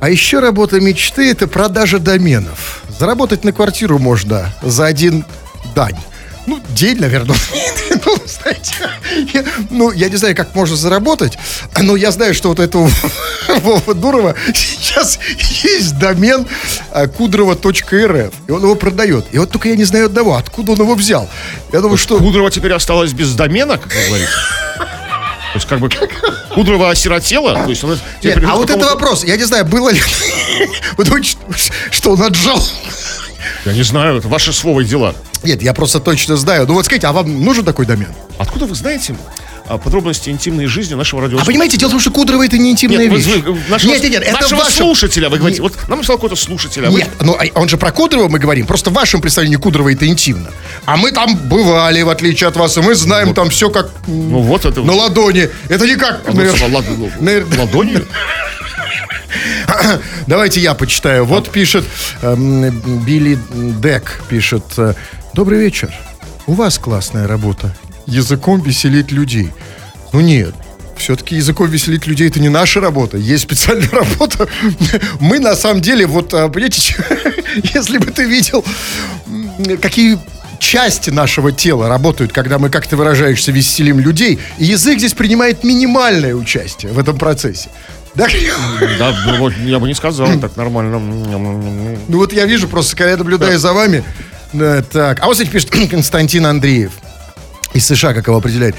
[0.00, 2.82] А еще работа мечты– это продажа доменов.
[2.98, 5.26] Заработать на квартиру можно за один
[5.74, 5.98] дань.
[6.46, 7.36] Ну, день, наверное.
[8.04, 8.74] Ну, знаете,
[9.32, 11.38] я, ну, я не знаю, как можно заработать,
[11.80, 12.90] но я знаю, что вот этого
[13.60, 15.20] Вова Дурова сейчас
[15.62, 16.46] есть домен
[16.90, 19.26] а, кудрова.рф, и он его продает.
[19.30, 21.28] И вот только я не знаю одного, откуда он его взял.
[21.72, 22.18] Я думаю, что...
[22.18, 24.32] Кудрова теперь осталась без домена, как вы говорите.
[25.52, 25.90] То есть, как бы,
[26.54, 27.62] Кудрова осиротела.
[27.62, 29.22] То есть, она Нет, а вот это вопрос.
[29.22, 30.00] Я не знаю, было ли...
[30.96, 31.36] Вы думаете,
[31.90, 32.62] что он отжал?
[33.66, 35.14] Я не знаю, это ваши с Вовой дела.
[35.42, 36.66] Нет, я просто точно знаю.
[36.66, 38.08] Ну вот скажите, а вам нужен такой домен?
[38.38, 39.14] Откуда вы знаете
[39.66, 41.52] а, подробности интимной жизни нашего А радиослушателя?
[41.52, 43.42] понимаете, дело в том, что Кудрова это не интимная Нет, вы- вещь.
[43.44, 44.76] вы- нашего, нет, нет, нет, это нашего ваше...
[44.78, 45.60] слушателя, вы говорите.
[45.60, 48.28] Не- Вот нам написал какой-то слушатель, а вы- Нет, ну а он же про Кудрова
[48.28, 48.66] мы говорим.
[48.66, 50.50] Просто в вашем представлении Кудрова это интимно.
[50.84, 54.40] А мы там бывали, в отличие от вас, и мы знаем там все как Ну
[54.40, 54.80] вот это...
[54.82, 55.48] на ладони.
[55.68, 56.22] Это не как...
[56.28, 58.06] Ну, наверное, лад- наверное, ладонью?
[60.26, 61.24] Давайте я почитаю.
[61.24, 61.84] Вот пишет
[62.22, 62.70] эм,
[63.04, 64.64] Билли Дек, пишет.
[64.76, 64.94] э,
[65.34, 65.90] Добрый вечер.
[66.46, 67.74] У вас классная работа.
[68.06, 69.50] Языком веселить людей.
[70.12, 70.54] Ну нет.
[70.98, 73.16] Все-таки языком веселить людей это не наша работа.
[73.16, 74.46] Есть специальная работа.
[75.20, 76.94] Мы на самом деле, вот, а, понимаете,
[77.74, 78.62] если бы ты видел,
[79.80, 80.18] какие
[80.58, 85.64] части нашего тела работают, когда мы, как ты выражаешься, веселим людей, и язык здесь принимает
[85.64, 87.70] минимальное участие в этом процессе.
[88.14, 88.28] Да?
[88.98, 90.98] Да, ну вот я бы не сказал, так нормально.
[92.08, 94.04] Ну вот я вижу просто, когда я наблюдаю за вами.
[94.52, 95.20] Да, так.
[95.20, 96.92] А вот здесь пишет Константин Андреев.
[97.74, 98.76] Из США, как его определяет.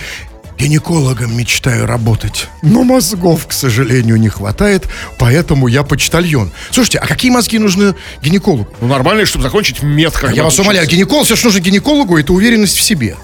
[0.58, 2.48] Гинекологом мечтаю работать.
[2.62, 6.52] Но мозгов, к сожалению, не хватает, поэтому я почтальон.
[6.70, 8.68] Слушайте, а какие мозги нужны гинекологу?
[8.80, 10.14] Ну нормально, чтобы закончить мед.
[10.14, 13.18] как Я вас умоляю, гинеколог, все, что нужно гинекологу, это уверенность в себе.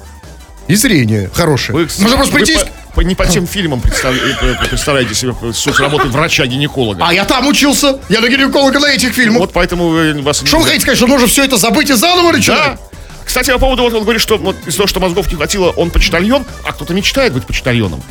[0.68, 1.78] И зрение хорошее.
[1.78, 2.54] Вы, просто вы прийти...
[2.54, 2.58] и
[2.96, 7.04] по- не по тем фильмам представля- э, представляете себе суть работы врача-гинеколога.
[7.06, 8.00] А я там учился.
[8.10, 9.40] Я на гинеколога на этих фильмах.
[9.40, 10.42] Вот поэтому вас...
[10.46, 12.76] Что вы хотите сказать, что нужно все это забыть и заново начинать?
[12.76, 12.78] Да.
[13.26, 15.92] Кстати, по поводу, вот он говорит, что вот из-за того, что мозгов не хватило, он
[15.92, 18.02] почтальон, а кто-то мечтает быть почтальоном.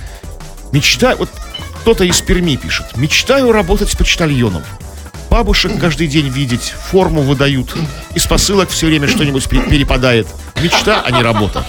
[0.73, 1.29] Мечта, вот
[1.81, 2.97] кто-то из Перми пишет.
[2.97, 4.63] Мечтаю работать почтальоном.
[5.31, 7.75] Бабушек каждый день видеть, форму выдают.
[8.15, 10.27] Из посылок все время что-нибудь пе- перепадает.
[10.63, 11.65] Мечта, а не работа.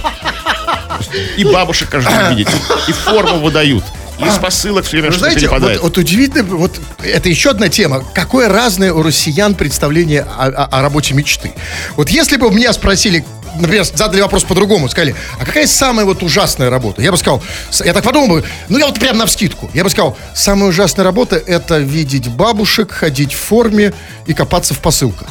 [1.38, 2.50] И бабушек каждый день видеть,
[2.88, 3.84] и форму выдают.
[4.20, 5.82] И из посылок все время что-то знаете, вот, перепадает.
[5.82, 8.04] вот удивительно, вот это еще одна тема.
[8.14, 11.54] Какое разное у россиян представление о, о- о работе мечты.
[11.96, 13.24] Вот если бы меня спросили,
[13.56, 17.02] например, задали вопрос по-другому, сказали, а какая самая вот ужасная работа?
[17.02, 17.42] Я бы сказал,
[17.86, 19.72] я так подумал бы, ну я вот прям на вскидку.
[19.74, 23.94] Я бы сказал, самая ужасная работа это видеть бабушек, ходить в форме
[24.26, 25.30] и копаться в посылках.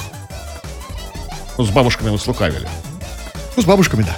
[1.58, 2.66] Ну, с бабушками вы слукавили.
[3.58, 4.16] Ну, с бабушками, да.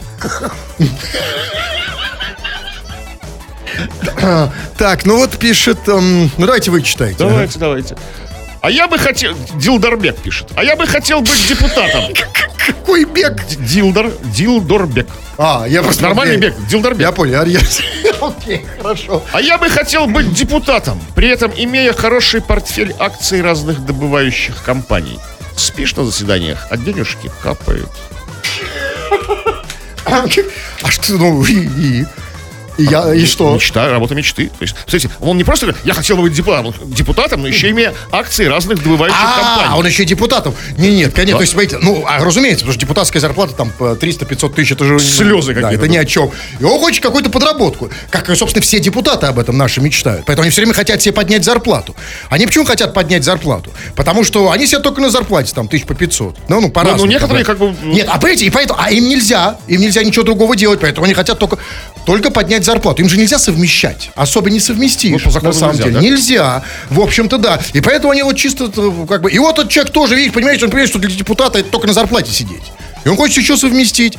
[4.77, 7.17] Так, ну вот пишет, эм, ну давайте вы читайте.
[7.21, 7.97] Давайте, давайте.
[8.61, 9.35] А я бы хотел...
[9.55, 10.49] Дилдорбек пишет.
[10.57, 12.13] А я бы хотел быть депутатом.
[12.67, 13.43] Какой бег?
[13.47, 14.13] Дилдор...
[14.25, 15.09] Дилдорбек.
[15.39, 16.03] А, я просто...
[16.03, 16.55] Нормальный бег.
[16.69, 17.01] Дилдорбек.
[17.01, 17.61] Я понял, Арья.
[18.21, 19.23] Окей, хорошо.
[19.33, 25.19] А я бы хотел быть депутатом, при этом имея хороший портфель акций разных добывающих компаний.
[25.57, 27.89] Спишь на заседаниях, а денежки капают.
[30.83, 32.07] А что, ну, и, и,
[32.81, 33.55] и я, и что?
[33.55, 34.49] Мечта, работа мечты.
[34.49, 37.95] То есть, смотрите, он не просто я хотел бы быть депутатом, депутатом, но еще имея
[38.11, 39.79] акции разных добывающих А, компаний.
[39.79, 40.55] он еще и депутатом.
[40.79, 43.93] Не, нет, конечно, то есть, смотрите, ну, а, разумеется, потому что депутатская зарплата там по
[43.93, 44.99] 300-500 тысяч, это же...
[44.99, 45.89] Слезы да, какие-то, это да.
[45.89, 46.31] ни о чем.
[46.59, 47.91] И он хочет какую-то подработку.
[48.11, 50.25] Как, собственно, все депутаты об этом наши мечтают.
[50.27, 51.95] Поэтому они все время хотят себе поднять зарплату.
[52.29, 53.71] Они почему хотят поднять зарплату?
[53.95, 56.37] Потому что они себе только на зарплате, там, тысяч по 500.
[56.49, 59.59] Ну, ну, по ну, некоторые как бы- Нет, а понимаете, и поэтому, а им нельзя,
[59.69, 61.59] им нельзя ничего другого делать, поэтому они хотят только,
[62.07, 62.70] только поднять зарплату.
[63.01, 64.11] Им же нельзя совмещать.
[64.15, 65.25] Особо не совместишь.
[65.25, 65.95] Ну, по на самом нельзя, деле.
[65.97, 66.01] да?
[66.03, 66.65] Нельзя.
[66.91, 67.61] В общем-то, да.
[67.73, 69.31] И поэтому они вот чисто э, как бы...
[69.31, 71.93] И вот этот человек тоже, видите, понимаете, он понимает, что для депутата это только на
[71.93, 72.63] зарплате сидеть.
[73.05, 74.19] И он хочет еще совместить.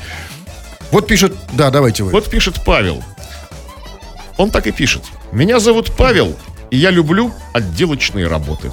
[0.91, 1.33] Вот пишет...
[1.53, 2.11] Да, давайте вы.
[2.11, 3.03] Вот пишет Павел.
[4.37, 5.03] Он так и пишет.
[5.31, 6.35] Меня зовут Павел,
[6.71, 8.71] и я люблю отделочные работы.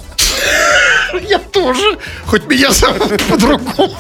[1.29, 1.99] Я тоже.
[2.27, 3.97] Хоть меня зовут по-другому.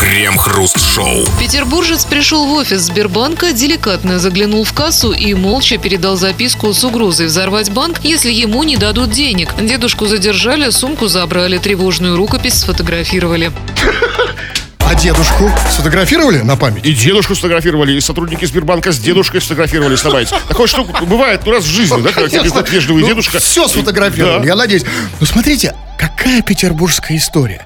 [0.00, 1.26] Крем-хруст-шоу.
[1.38, 7.26] Петербуржец пришел в офис Сбербанка, деликатно заглянул в кассу и молча передал записку с угрозой
[7.26, 9.50] взорвать банк, если ему не дадут денег.
[9.60, 13.52] Дедушку задержали, сумку забрали, тревожную рукопись сфотографировали.
[14.90, 16.84] А дедушку сфотографировали на память?
[16.84, 20.34] И дедушку сфотографировали, и сотрудники Сбербанка с дедушкой сфотографировали, снимаете.
[20.48, 23.38] Такое штука бывает ну, раз в жизни, да, когда тебе вежливый Ну, дедушка.
[23.38, 24.82] Все сфотографировали, я надеюсь.
[25.20, 27.64] Ну, смотрите, какая петербургская история.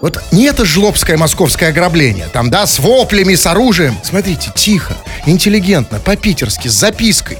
[0.00, 2.28] Вот не это жлобское московское ограбление.
[2.32, 3.98] Там, да, с воплями, с оружием.
[4.04, 7.38] Смотрите, тихо, интеллигентно, по-питерски, с запиской.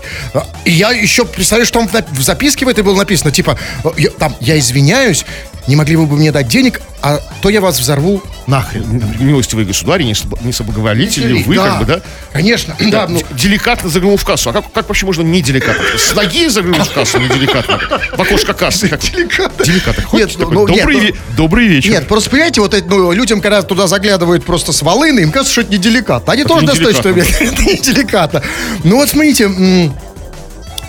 [0.64, 4.10] И я еще представляю, что там в записке в этой было написано, типа, э, я-
[4.10, 5.24] там, я извиняюсь,
[5.66, 8.84] не могли бы вы мне дать денег, а то я вас взорву нахрен.
[9.20, 12.00] Милостивый государь, не, не соблаговолите ли вы, Да, как бы, да?
[12.32, 14.50] Конечно, да, ну, Д- деликатно заглянул в кассу.
[14.50, 15.82] А как, как вообще можно не деликатно?
[15.96, 17.78] С ноги заглянуть в кассу, не деликатно.
[18.16, 18.88] В окошко кассы.
[18.88, 19.64] Как- Деликатно.
[19.64, 20.04] Деликатно.
[20.12, 21.90] Нет, ну, ну, нет, добрый, ну- ве- добрый вечер.
[21.92, 25.52] Нет, просто понимаете, вот это, ну, людям, когда туда заглядывают просто с волыны, им кажется,
[25.52, 26.32] что это не деликатно.
[26.32, 28.42] Они Это тоже достаточно деликатно, это не деликатно.
[28.84, 29.48] Ну вот смотрите,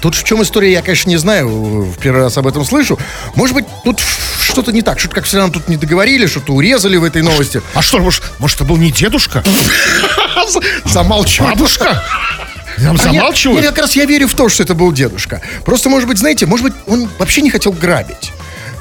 [0.01, 2.97] тут в чем история, я, конечно, не знаю, в первый раз об этом слышу.
[3.35, 4.01] Может быть, тут
[4.41, 7.61] что-то не так, что-то как всегда нам тут не договорили, что-то урезали в этой новости.
[7.73, 9.43] А что, может, может, это был не дедушка?
[10.85, 11.55] Замалчивают.
[11.55, 12.03] Бабушка?
[12.77, 13.61] Там А нет, замалчивают?
[13.61, 15.41] Нет, как раз я верю в то, что это был дедушка.
[15.65, 18.31] Просто, может быть, знаете, может быть, он вообще не хотел грабить.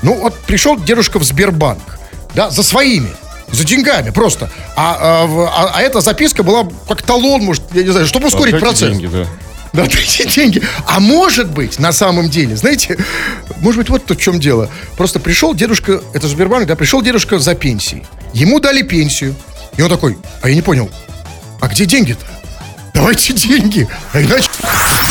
[0.02, 1.98] Ну, вот пришел дедушка в Сбербанк,
[2.34, 3.10] да, за своими,
[3.50, 4.50] за деньгами просто.
[4.76, 8.54] А, а, а- а эта записка была как талон, может, я не знаю, чтобы ускорить
[8.54, 8.96] Отдайте процесс.
[8.98, 9.26] деньги, да.
[9.72, 10.62] Да, дайте деньги.
[10.86, 12.98] А может быть, на самом деле, знаете,
[13.60, 14.68] может быть, вот в чем дело.
[14.96, 18.04] Просто пришел дедушка, это Сбербанк, да, пришел дедушка за пенсией.
[18.32, 19.34] Ему дали пенсию.
[19.76, 20.90] И он такой, а я не понял,
[21.60, 22.26] а где деньги-то?
[22.92, 24.49] Давайте деньги, а иначе...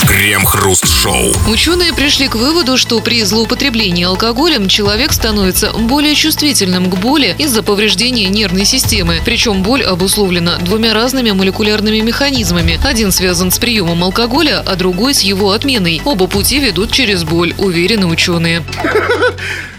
[0.10, 1.36] Крем-хруст-шоу.
[1.48, 7.62] Ученые пришли к выводу, что при злоупотреблении алкоголем человек становится более чувствительным к боли из-за
[7.62, 9.22] повреждения нервной системы.
[9.24, 12.80] Причем боль обусловлена двумя разными молекулярными механизмами.
[12.84, 16.02] Один связан с приемом алкоголя, а другой с его отменой.
[16.04, 18.63] Оба пути ведут через боль, уверены ученые.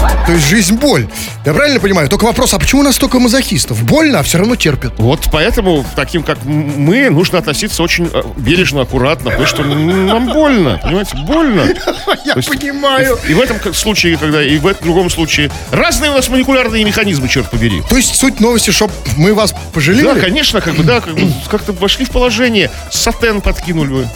[0.00, 1.06] Ну, то есть жизнь боль.
[1.44, 2.08] Я правильно понимаю?
[2.08, 3.82] Только вопрос, а почему у нас столько мазохистов?
[3.84, 4.94] Больно, а все равно терпят.
[4.98, 10.80] Вот поэтому таким, как мы, нужно относиться очень э, бережно, аккуратно, потому что нам больно,
[10.82, 11.62] понимаете, больно.
[12.24, 13.18] Я есть понимаю.
[13.28, 17.28] И в этом случае, когда и в этом другом случае разные у нас молекулярные механизмы,
[17.28, 17.82] черт побери.
[17.88, 20.04] То есть суть новости, чтобы мы вас пожалели?
[20.04, 24.08] Да, конечно, как бы, да, как бы, как-то вошли в положение, сатен подкинули бы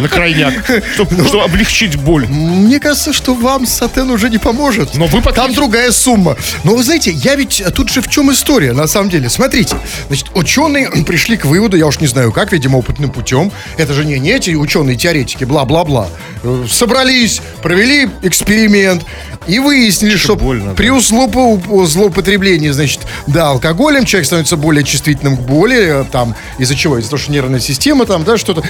[0.00, 0.54] на крайняк,
[0.94, 2.26] чтобы, облегчить боль.
[2.28, 4.69] Мне кажется, что вам сатен уже не поможет.
[4.94, 6.36] Но вы Там другая сумма.
[6.64, 9.28] Но вы знаете, я ведь э, тут же в чем история, на самом деле.
[9.28, 9.76] Смотрите,
[10.08, 13.52] значит, ученые пришли к выводу, я уж не знаю как, видимо, опытным путем.
[13.76, 16.08] Это же не, не эти ученые-теоретики, бла-бла-бла.
[16.42, 19.04] Э, Собрались, провели эксперимент
[19.46, 20.74] и выяснили, что больно, да.
[20.74, 26.74] при услопу- злоупотреблении, значит, да, алкоголем человек становится более чувствительным к боли, э, там, из-за
[26.74, 26.98] чего?
[26.98, 28.62] Из-за того, что нервная система, там, да, что-то.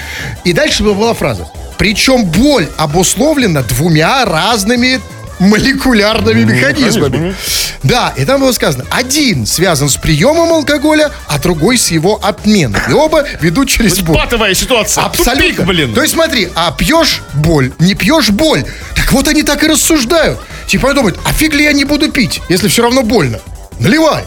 [0.45, 1.49] И дальше была фраза.
[1.79, 5.01] Причем боль обусловлена двумя разными
[5.41, 7.17] молекулярными механизмами.
[7.17, 7.35] механизмами.
[7.83, 12.81] Да, и там было сказано, один связан с приемом алкоголя, а другой с его отменой.
[12.89, 14.17] И оба ведут через боль.
[14.17, 15.05] Патовая ситуация.
[15.05, 15.51] Абсолютно.
[15.51, 15.95] Тупик, блин.
[15.95, 18.65] То есть смотри, а пьешь боль, не пьешь боль.
[18.95, 20.39] Так вот они так и рассуждают.
[20.67, 23.41] Типа думают, а фиг ли я не буду пить, если все равно больно?
[23.79, 24.25] Наливай.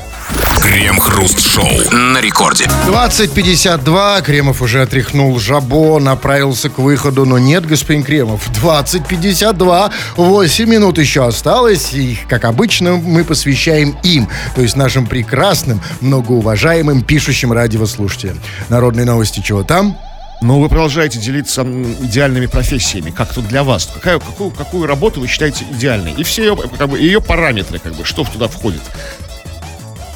[0.61, 2.65] Крем-хруст-шоу на рекорде.
[2.87, 10.97] 20.52, Кремов уже отряхнул жабо, направился к выходу, но нет, господин Кремов, 20.52, 8 минут
[10.97, 18.39] еще осталось, и, как обычно, мы посвящаем им, то есть нашим прекрасным, многоуважаемым, пишущим радиослушателям.
[18.69, 19.97] Народные новости чего там?
[20.43, 21.61] Ну, вы продолжаете делиться
[22.01, 23.11] идеальными профессиями.
[23.11, 23.89] Как тут для вас?
[23.93, 26.11] Какая, какую, какую работу вы считаете идеальной?
[26.17, 28.81] И все ее, как бы, ее параметры, как бы, что туда входит.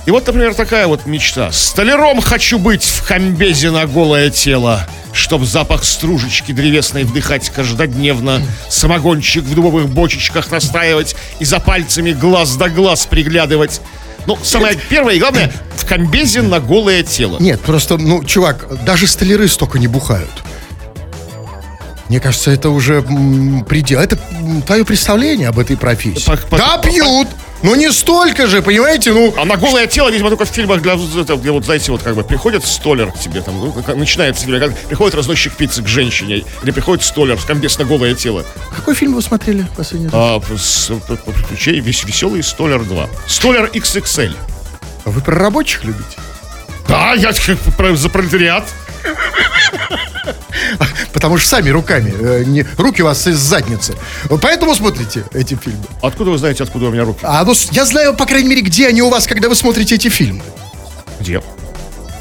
[0.07, 1.51] И вот, например, такая вот мечта.
[1.51, 9.43] Столяром хочу быть в комбезе на голое тело, чтоб запах стружечки древесной вдыхать каждодневно, самогончик
[9.43, 13.81] в дубовых бочечках настаивать и за пальцами глаз да глаз приглядывать.
[14.27, 17.37] Ну, самое первое и главное, в комбезе на голое тело.
[17.41, 20.31] Нет, просто, ну, чувак, даже столяры столько не бухают.
[22.07, 23.01] Мне кажется, это уже
[23.67, 23.99] предел.
[23.99, 24.17] Это
[24.65, 26.25] твое представление об этой профессии.
[26.25, 27.27] По- по- да, пьют,
[27.63, 29.11] но не столько же, понимаете?
[29.13, 32.15] Ну, А на голое тело, видимо, только в фильмах, для, где вот, знаете, вот как
[32.15, 36.43] бы приходит столер к тебе, там, ну, начинается фильм, как приходит разносчик пиццы к женщине,
[36.63, 38.45] или приходит столер в комбез на голое тело.
[38.75, 40.13] какой фильм вы смотрели последний раз?
[40.15, 43.09] А, с, по, по приключениям вес, веселый столер 2.
[43.27, 44.35] Столер XXL.
[45.05, 46.17] А Вы про рабочих любите?
[46.87, 47.31] Да, я
[47.77, 48.65] про- за пролетариат.
[51.27, 53.95] Потому что сами руками, э, не, руки у вас из задницы.
[54.41, 55.83] Поэтому смотрите эти фильмы.
[56.01, 57.19] Откуда вы знаете, откуда у меня руки?
[57.21, 60.07] А ну, я знаю, по крайней мере, где они у вас, когда вы смотрите эти
[60.07, 60.41] фильмы.
[61.19, 61.41] Где?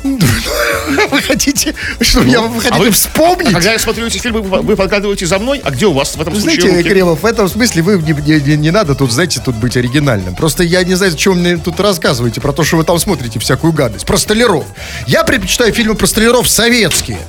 [0.02, 3.50] Вы хотите, чтобы я вы хотите а вы- вспомнить?
[3.50, 6.16] А когда я смотрю эти фильмы, вы вы подгадываете за мной, а где у вас
[6.16, 6.90] в этом Вы случае знаете, руки?
[6.90, 10.34] Кремов, в этом смысле вы не, не- не- надо тут, знаете, тут быть оригинальным.
[10.34, 13.72] Просто я не знаю, зачем мне тут рассказываете про то, что вы там смотрите всякую
[13.72, 14.04] гадость.
[14.04, 14.64] Про столяров.
[15.06, 17.20] Я предпочитаю фильмы про столяров советские.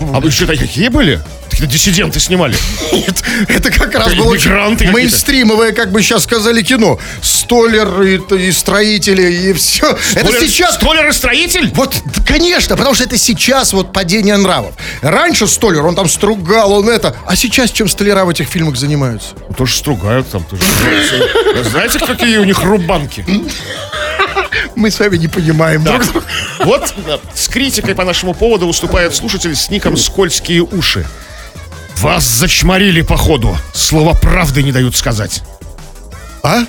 [0.00, 1.22] А вы что, какие были?
[1.50, 2.56] Какие-то диссиденты снимали.
[2.92, 4.50] Нет, это как раз Это было очень
[4.90, 6.98] мейнстримовое, как бы сейчас сказали, кино.
[7.22, 9.96] Столер и, и строители, и все.
[10.14, 10.74] Это Столер- сейчас...
[10.74, 11.70] Столер и строитель?
[11.74, 11.94] Вот,
[12.26, 14.74] конечно, потому что это сейчас вот падение нравов.
[15.02, 17.14] Раньше столер, он там стругал, он это.
[17.26, 19.28] А сейчас чем столяра в этих фильмах занимаются?
[19.48, 20.42] Ну, Тоже стругают там.
[20.44, 20.62] Тоже.
[21.70, 23.24] Знаете, какие у них рубанки?
[24.74, 26.26] Мы с вами не понимаем друг друга.
[26.64, 31.06] Вот да, с критикой по нашему поводу выступает слушатель с ником «Скользкие уши».
[31.98, 33.56] Вас зачморили, походу.
[33.72, 35.42] Слово правды не дают сказать.
[36.42, 36.64] А?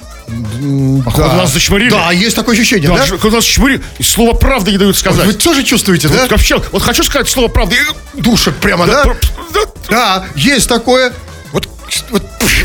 [1.04, 1.90] Походу, нас зачморили.
[1.90, 3.06] Да, есть такое ощущение, да?
[3.06, 5.26] Да, нас зачморили, и слово правды не дают сказать.
[5.26, 6.22] Вы тоже чувствуете, да?
[6.22, 7.76] Вот вообще, вот хочу сказать слово правды.
[7.76, 9.04] и- Душек прямо, да?
[9.04, 9.18] пр-
[9.54, 11.12] да, Да, есть такое.
[12.10, 12.24] Вот,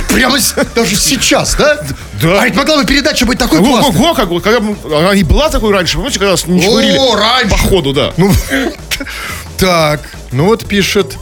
[0.08, 0.38] прямо
[0.74, 1.78] даже сейчас, да?
[2.22, 2.42] Да.
[2.42, 4.00] А ведь могла бы передача быть такой Ого, классной.
[4.00, 6.96] ого, как когда она и была такой раньше, помните, когда нас не чморили?
[6.96, 7.50] О, раньше.
[7.50, 8.12] Походу, да.
[8.16, 8.32] Ну,
[9.58, 10.00] так,
[10.32, 11.16] ну вот пишет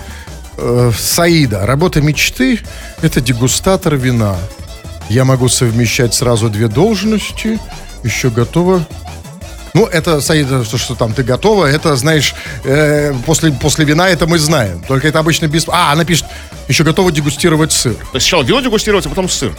[0.56, 1.66] э, Саида.
[1.66, 2.60] Работа мечты–
[3.02, 4.36] это дегустатор вина.
[5.08, 7.58] Я могу совмещать сразу две должности.
[8.04, 8.86] Еще готова
[9.78, 14.26] ну, это, Саида, что, что там, ты готова, это, знаешь, э, после, после вина это
[14.26, 14.82] мы знаем.
[14.88, 15.68] Только это обычно без...
[15.68, 16.26] А, она пишет,
[16.66, 17.94] еще готова дегустировать сыр.
[17.94, 19.56] То есть сначала вино дегустировать, а потом сыр.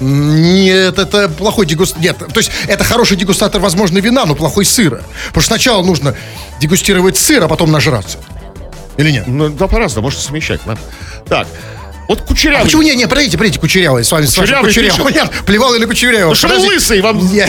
[0.00, 2.02] Нет, это плохой дегустатор.
[2.02, 5.02] Нет, то есть это хороший дегустатор, возможно, вина, но плохой сыра.
[5.26, 6.14] Потому что сначала нужно
[6.58, 8.16] дегустировать сыр, а потом нажраться.
[8.96, 9.26] Или нет?
[9.26, 10.62] Ну, да, по-разному, можно совмещать.
[11.28, 11.46] Так,
[12.14, 12.62] вот кучерявый.
[12.62, 15.12] А почему не, не, подождите, подождите, Кучерявый, с вами с вашим Кучерявый.
[15.12, 16.28] Нет, плевал или Кучерявый.
[16.28, 17.48] Ну, что вы лысый, вам- Я-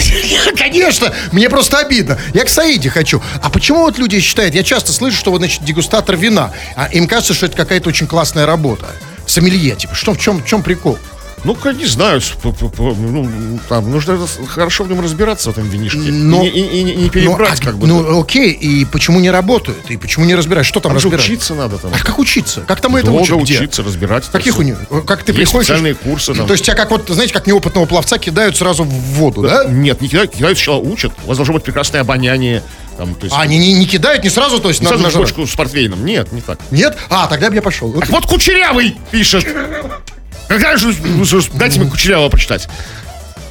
[0.57, 2.17] конечно, мне просто обидно.
[2.33, 3.21] Я к Саиде хочу.
[3.41, 7.07] А почему вот люди считают, я часто слышу, что вот, значит, дегустатор вина, а им
[7.07, 8.85] кажется, что это какая-то очень классная работа.
[9.25, 10.97] Сомелье, типа, что, в чем, в чем прикол?
[11.43, 14.17] Ну, как не знаю, ну, там, нужно
[14.47, 15.97] хорошо в нем разбираться, в этом винишке.
[15.99, 17.87] Но- И, и- и- и не перебрать, ну, а- как бы.
[17.87, 19.89] ну, окей, и почему не работают?
[19.89, 20.65] И почему не разбираешь?
[20.67, 21.25] Что там же разбирать?
[21.25, 21.91] учиться надо там.
[21.93, 22.61] А как учиться?
[22.61, 23.41] Как там это Долго учат?
[23.43, 23.57] Где?
[23.57, 24.23] учиться, разбирать.
[24.23, 24.77] это Каких у них?
[25.05, 25.65] Как ты Есть приходишь?
[25.67, 26.47] специальные курсы там.
[26.47, 29.65] То есть тебя как вот, знаете, как неопытного пловца кидают сразу в воду, да?
[29.65, 31.11] Нет, не кидают, кидают сначала учат.
[31.25, 32.63] У вас должно быть прекрасное обоняние.
[32.97, 35.17] Там, то есть, А они не, не кидают не сразу, то есть не надо сразу
[35.19, 35.35] нажрать?
[35.35, 36.05] бочку с портвейном.
[36.05, 36.59] Нет, не так.
[36.69, 36.95] Нет?
[37.09, 37.91] А, тогда бы я пошел.
[37.91, 39.45] Так вот Кучерявый пишет.
[41.53, 42.67] Дайте мне Кучерявого почитать.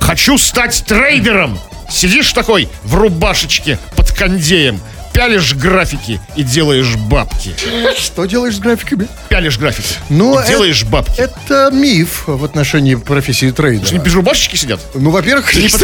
[0.01, 1.59] Хочу стать трейдером.
[1.91, 4.81] Сидишь такой в рубашечке под кондеем.
[5.13, 7.55] Пялишь графики и делаешь бабки.
[7.97, 9.09] Что делаешь с графиками?
[9.29, 11.21] Пялишь графики Ну, и делаешь бабки.
[11.21, 13.99] Это миф в отношении профессии трейдера.
[13.99, 14.81] без рубашечки сидят?
[14.95, 15.81] Ну, во-первых, Не под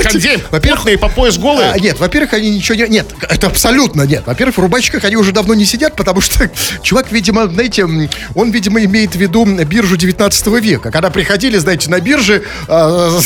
[0.50, 1.70] во-первых, потные по пояс голые?
[1.70, 2.88] А, нет, во-первых, они ничего не...
[2.88, 4.24] Нет, это абсолютно нет.
[4.26, 6.50] Во-первых, в рубашках они уже давно не сидят, потому что
[6.82, 10.90] чувак, видимо, знаете, он, видимо, имеет в виду биржу 19 века.
[10.90, 13.20] Когда приходили, знаете, на бирже, э,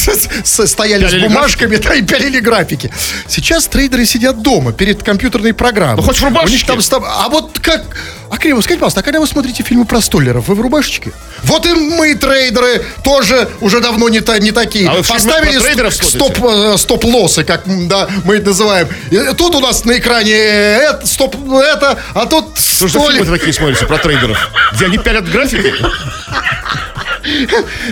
[0.45, 2.91] стояли Пялили с бумажками да, и пялили графики.
[3.29, 5.92] Сейчас трейдеры сидят дома перед компьютерной программой.
[5.97, 6.67] Ну, хоть в рубашечке.
[6.67, 7.83] там ста- А вот как...
[8.31, 11.13] А, Криво, скажите, пожалуйста, а когда вы смотрите фильмы про столеров, вы в рубашечке?
[11.45, 14.89] Вот и мы, трейдеры, тоже уже давно не, та- не такие.
[14.89, 16.35] А Поставили про трейдеров ст- смотрите?
[16.35, 18.89] стоп э, стоп-лоссы, как да, мы это называем.
[19.11, 23.27] И тут у нас на экране э, это, стоп, это, а тут Что же фильмы
[23.39, 24.39] такие смотрятся про трейдеров?
[24.75, 25.73] Где они пялят графики?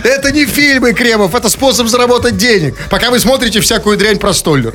[0.03, 2.77] Это не фильмы, Кремов, это способ заработать денег.
[2.89, 4.75] Пока вы смотрите всякую дрянь про столеров.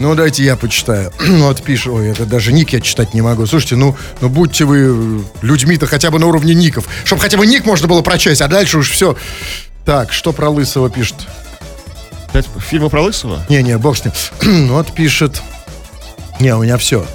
[0.00, 1.12] Ну, давайте я почитаю.
[1.18, 3.44] вот пишу, ой, это даже ник я читать не могу.
[3.44, 6.86] Слушайте, ну, ну будьте вы людьми-то хотя бы на уровне ников.
[7.04, 9.14] Чтобы хотя бы ник можно было прочесть, а дальше уж все.
[9.84, 11.16] Так, что про Лысого пишет?
[12.30, 13.44] Опять Фильмы про Лысого?
[13.50, 14.68] Не-не, бог с ним.
[14.70, 15.42] вот пишет...
[16.40, 17.06] Не, у меня все.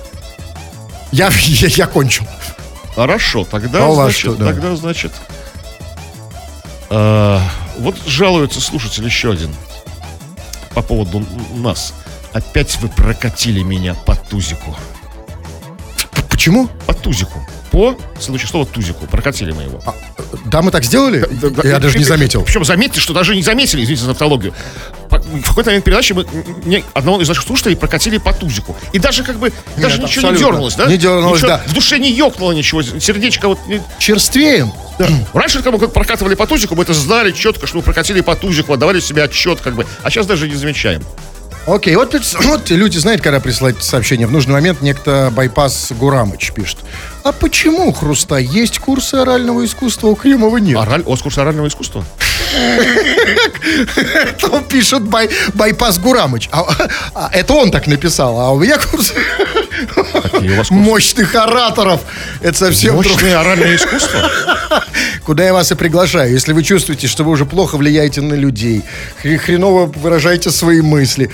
[1.11, 2.27] Я, я, я кончил.
[2.95, 4.45] Хорошо, тогда, А значит, что, да?
[4.45, 5.11] тогда, значит,
[6.91, 7.39] э,
[7.79, 9.53] вот жалуется слушатель еще один
[10.75, 11.25] по поводу
[11.55, 11.93] нас.
[12.35, 14.75] Опять вы прокатили меня по тузику.
[16.29, 16.67] Почему?
[16.85, 17.39] По тузику.
[17.71, 19.07] По следующее слово тузику.
[19.07, 19.81] Прокатили мы его.
[20.47, 21.25] Да, мы так сделали?
[21.65, 22.43] Я даже не заметил.
[22.43, 24.53] Причем заметьте, что даже не заметили, извините за тавтологию.
[25.09, 26.25] По- В какой-то момент передачи мы
[26.93, 28.75] одного из наших слушателей прокатили по тузику.
[28.91, 30.87] И даже как бы, даже Нет, ничего не дернулось, да?
[30.87, 31.63] Не дернулось, Ничего да.
[31.65, 33.59] В душе не ёкнуло ничего, сердечко вот...
[33.67, 34.73] не- Черствеем.
[35.33, 38.73] Раньше, когда мы прокатывали по тузику, мы это знали четко, что мы прокатили по тузику,
[38.73, 39.85] отдавали себе отчет, как бы.
[40.03, 41.01] А сейчас даже не замечаем.
[41.67, 44.27] Окей, вот, вот люди знают, когда присылать сообщение.
[44.27, 46.77] В нужный момент некто Байпас Гурамыч пишет.
[47.25, 50.77] А почему, Хруста, есть курсы орального искусства, у Кремова нет?
[50.77, 52.05] Ораль, о, с курса орального искусства?
[52.53, 56.49] Это пишет бай, Байпас Гурамыч.
[56.51, 56.67] А,
[57.15, 59.15] а, это он так написал, а у меня курсы
[60.33, 60.73] у вас курсы?
[60.73, 62.01] мощных ораторов.
[62.43, 62.93] Это совсем.
[62.93, 64.29] Мощное оральное искусство?
[65.25, 66.31] Куда я вас и приглашаю.
[66.31, 68.83] Если вы чувствуете, что вы уже плохо влияете на людей,
[69.23, 71.31] хр- хреново выражаете свои мысли,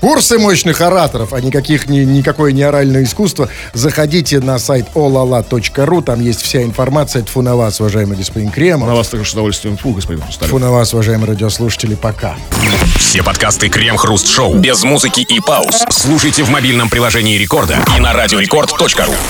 [0.00, 6.20] курсы мощных ораторов, а никаких, ни, никакое не оральное искусство, заходите на сайт olala.ru, там
[6.20, 7.22] есть вся информация.
[7.22, 8.88] Тьфу на вас, уважаемый господин На Кремов.
[8.94, 9.76] вас также с удовольствием.
[9.76, 10.50] Фу, господин Хрусталев.
[10.50, 12.36] Тьфу на вас, уважаемые радиослушатели, пока.
[12.96, 18.12] Все подкасты Крем-Хруст Шоу без музыки и пауз слушайте в мобильном приложении Рекорда и на
[18.12, 19.14] радиорекорд.ру.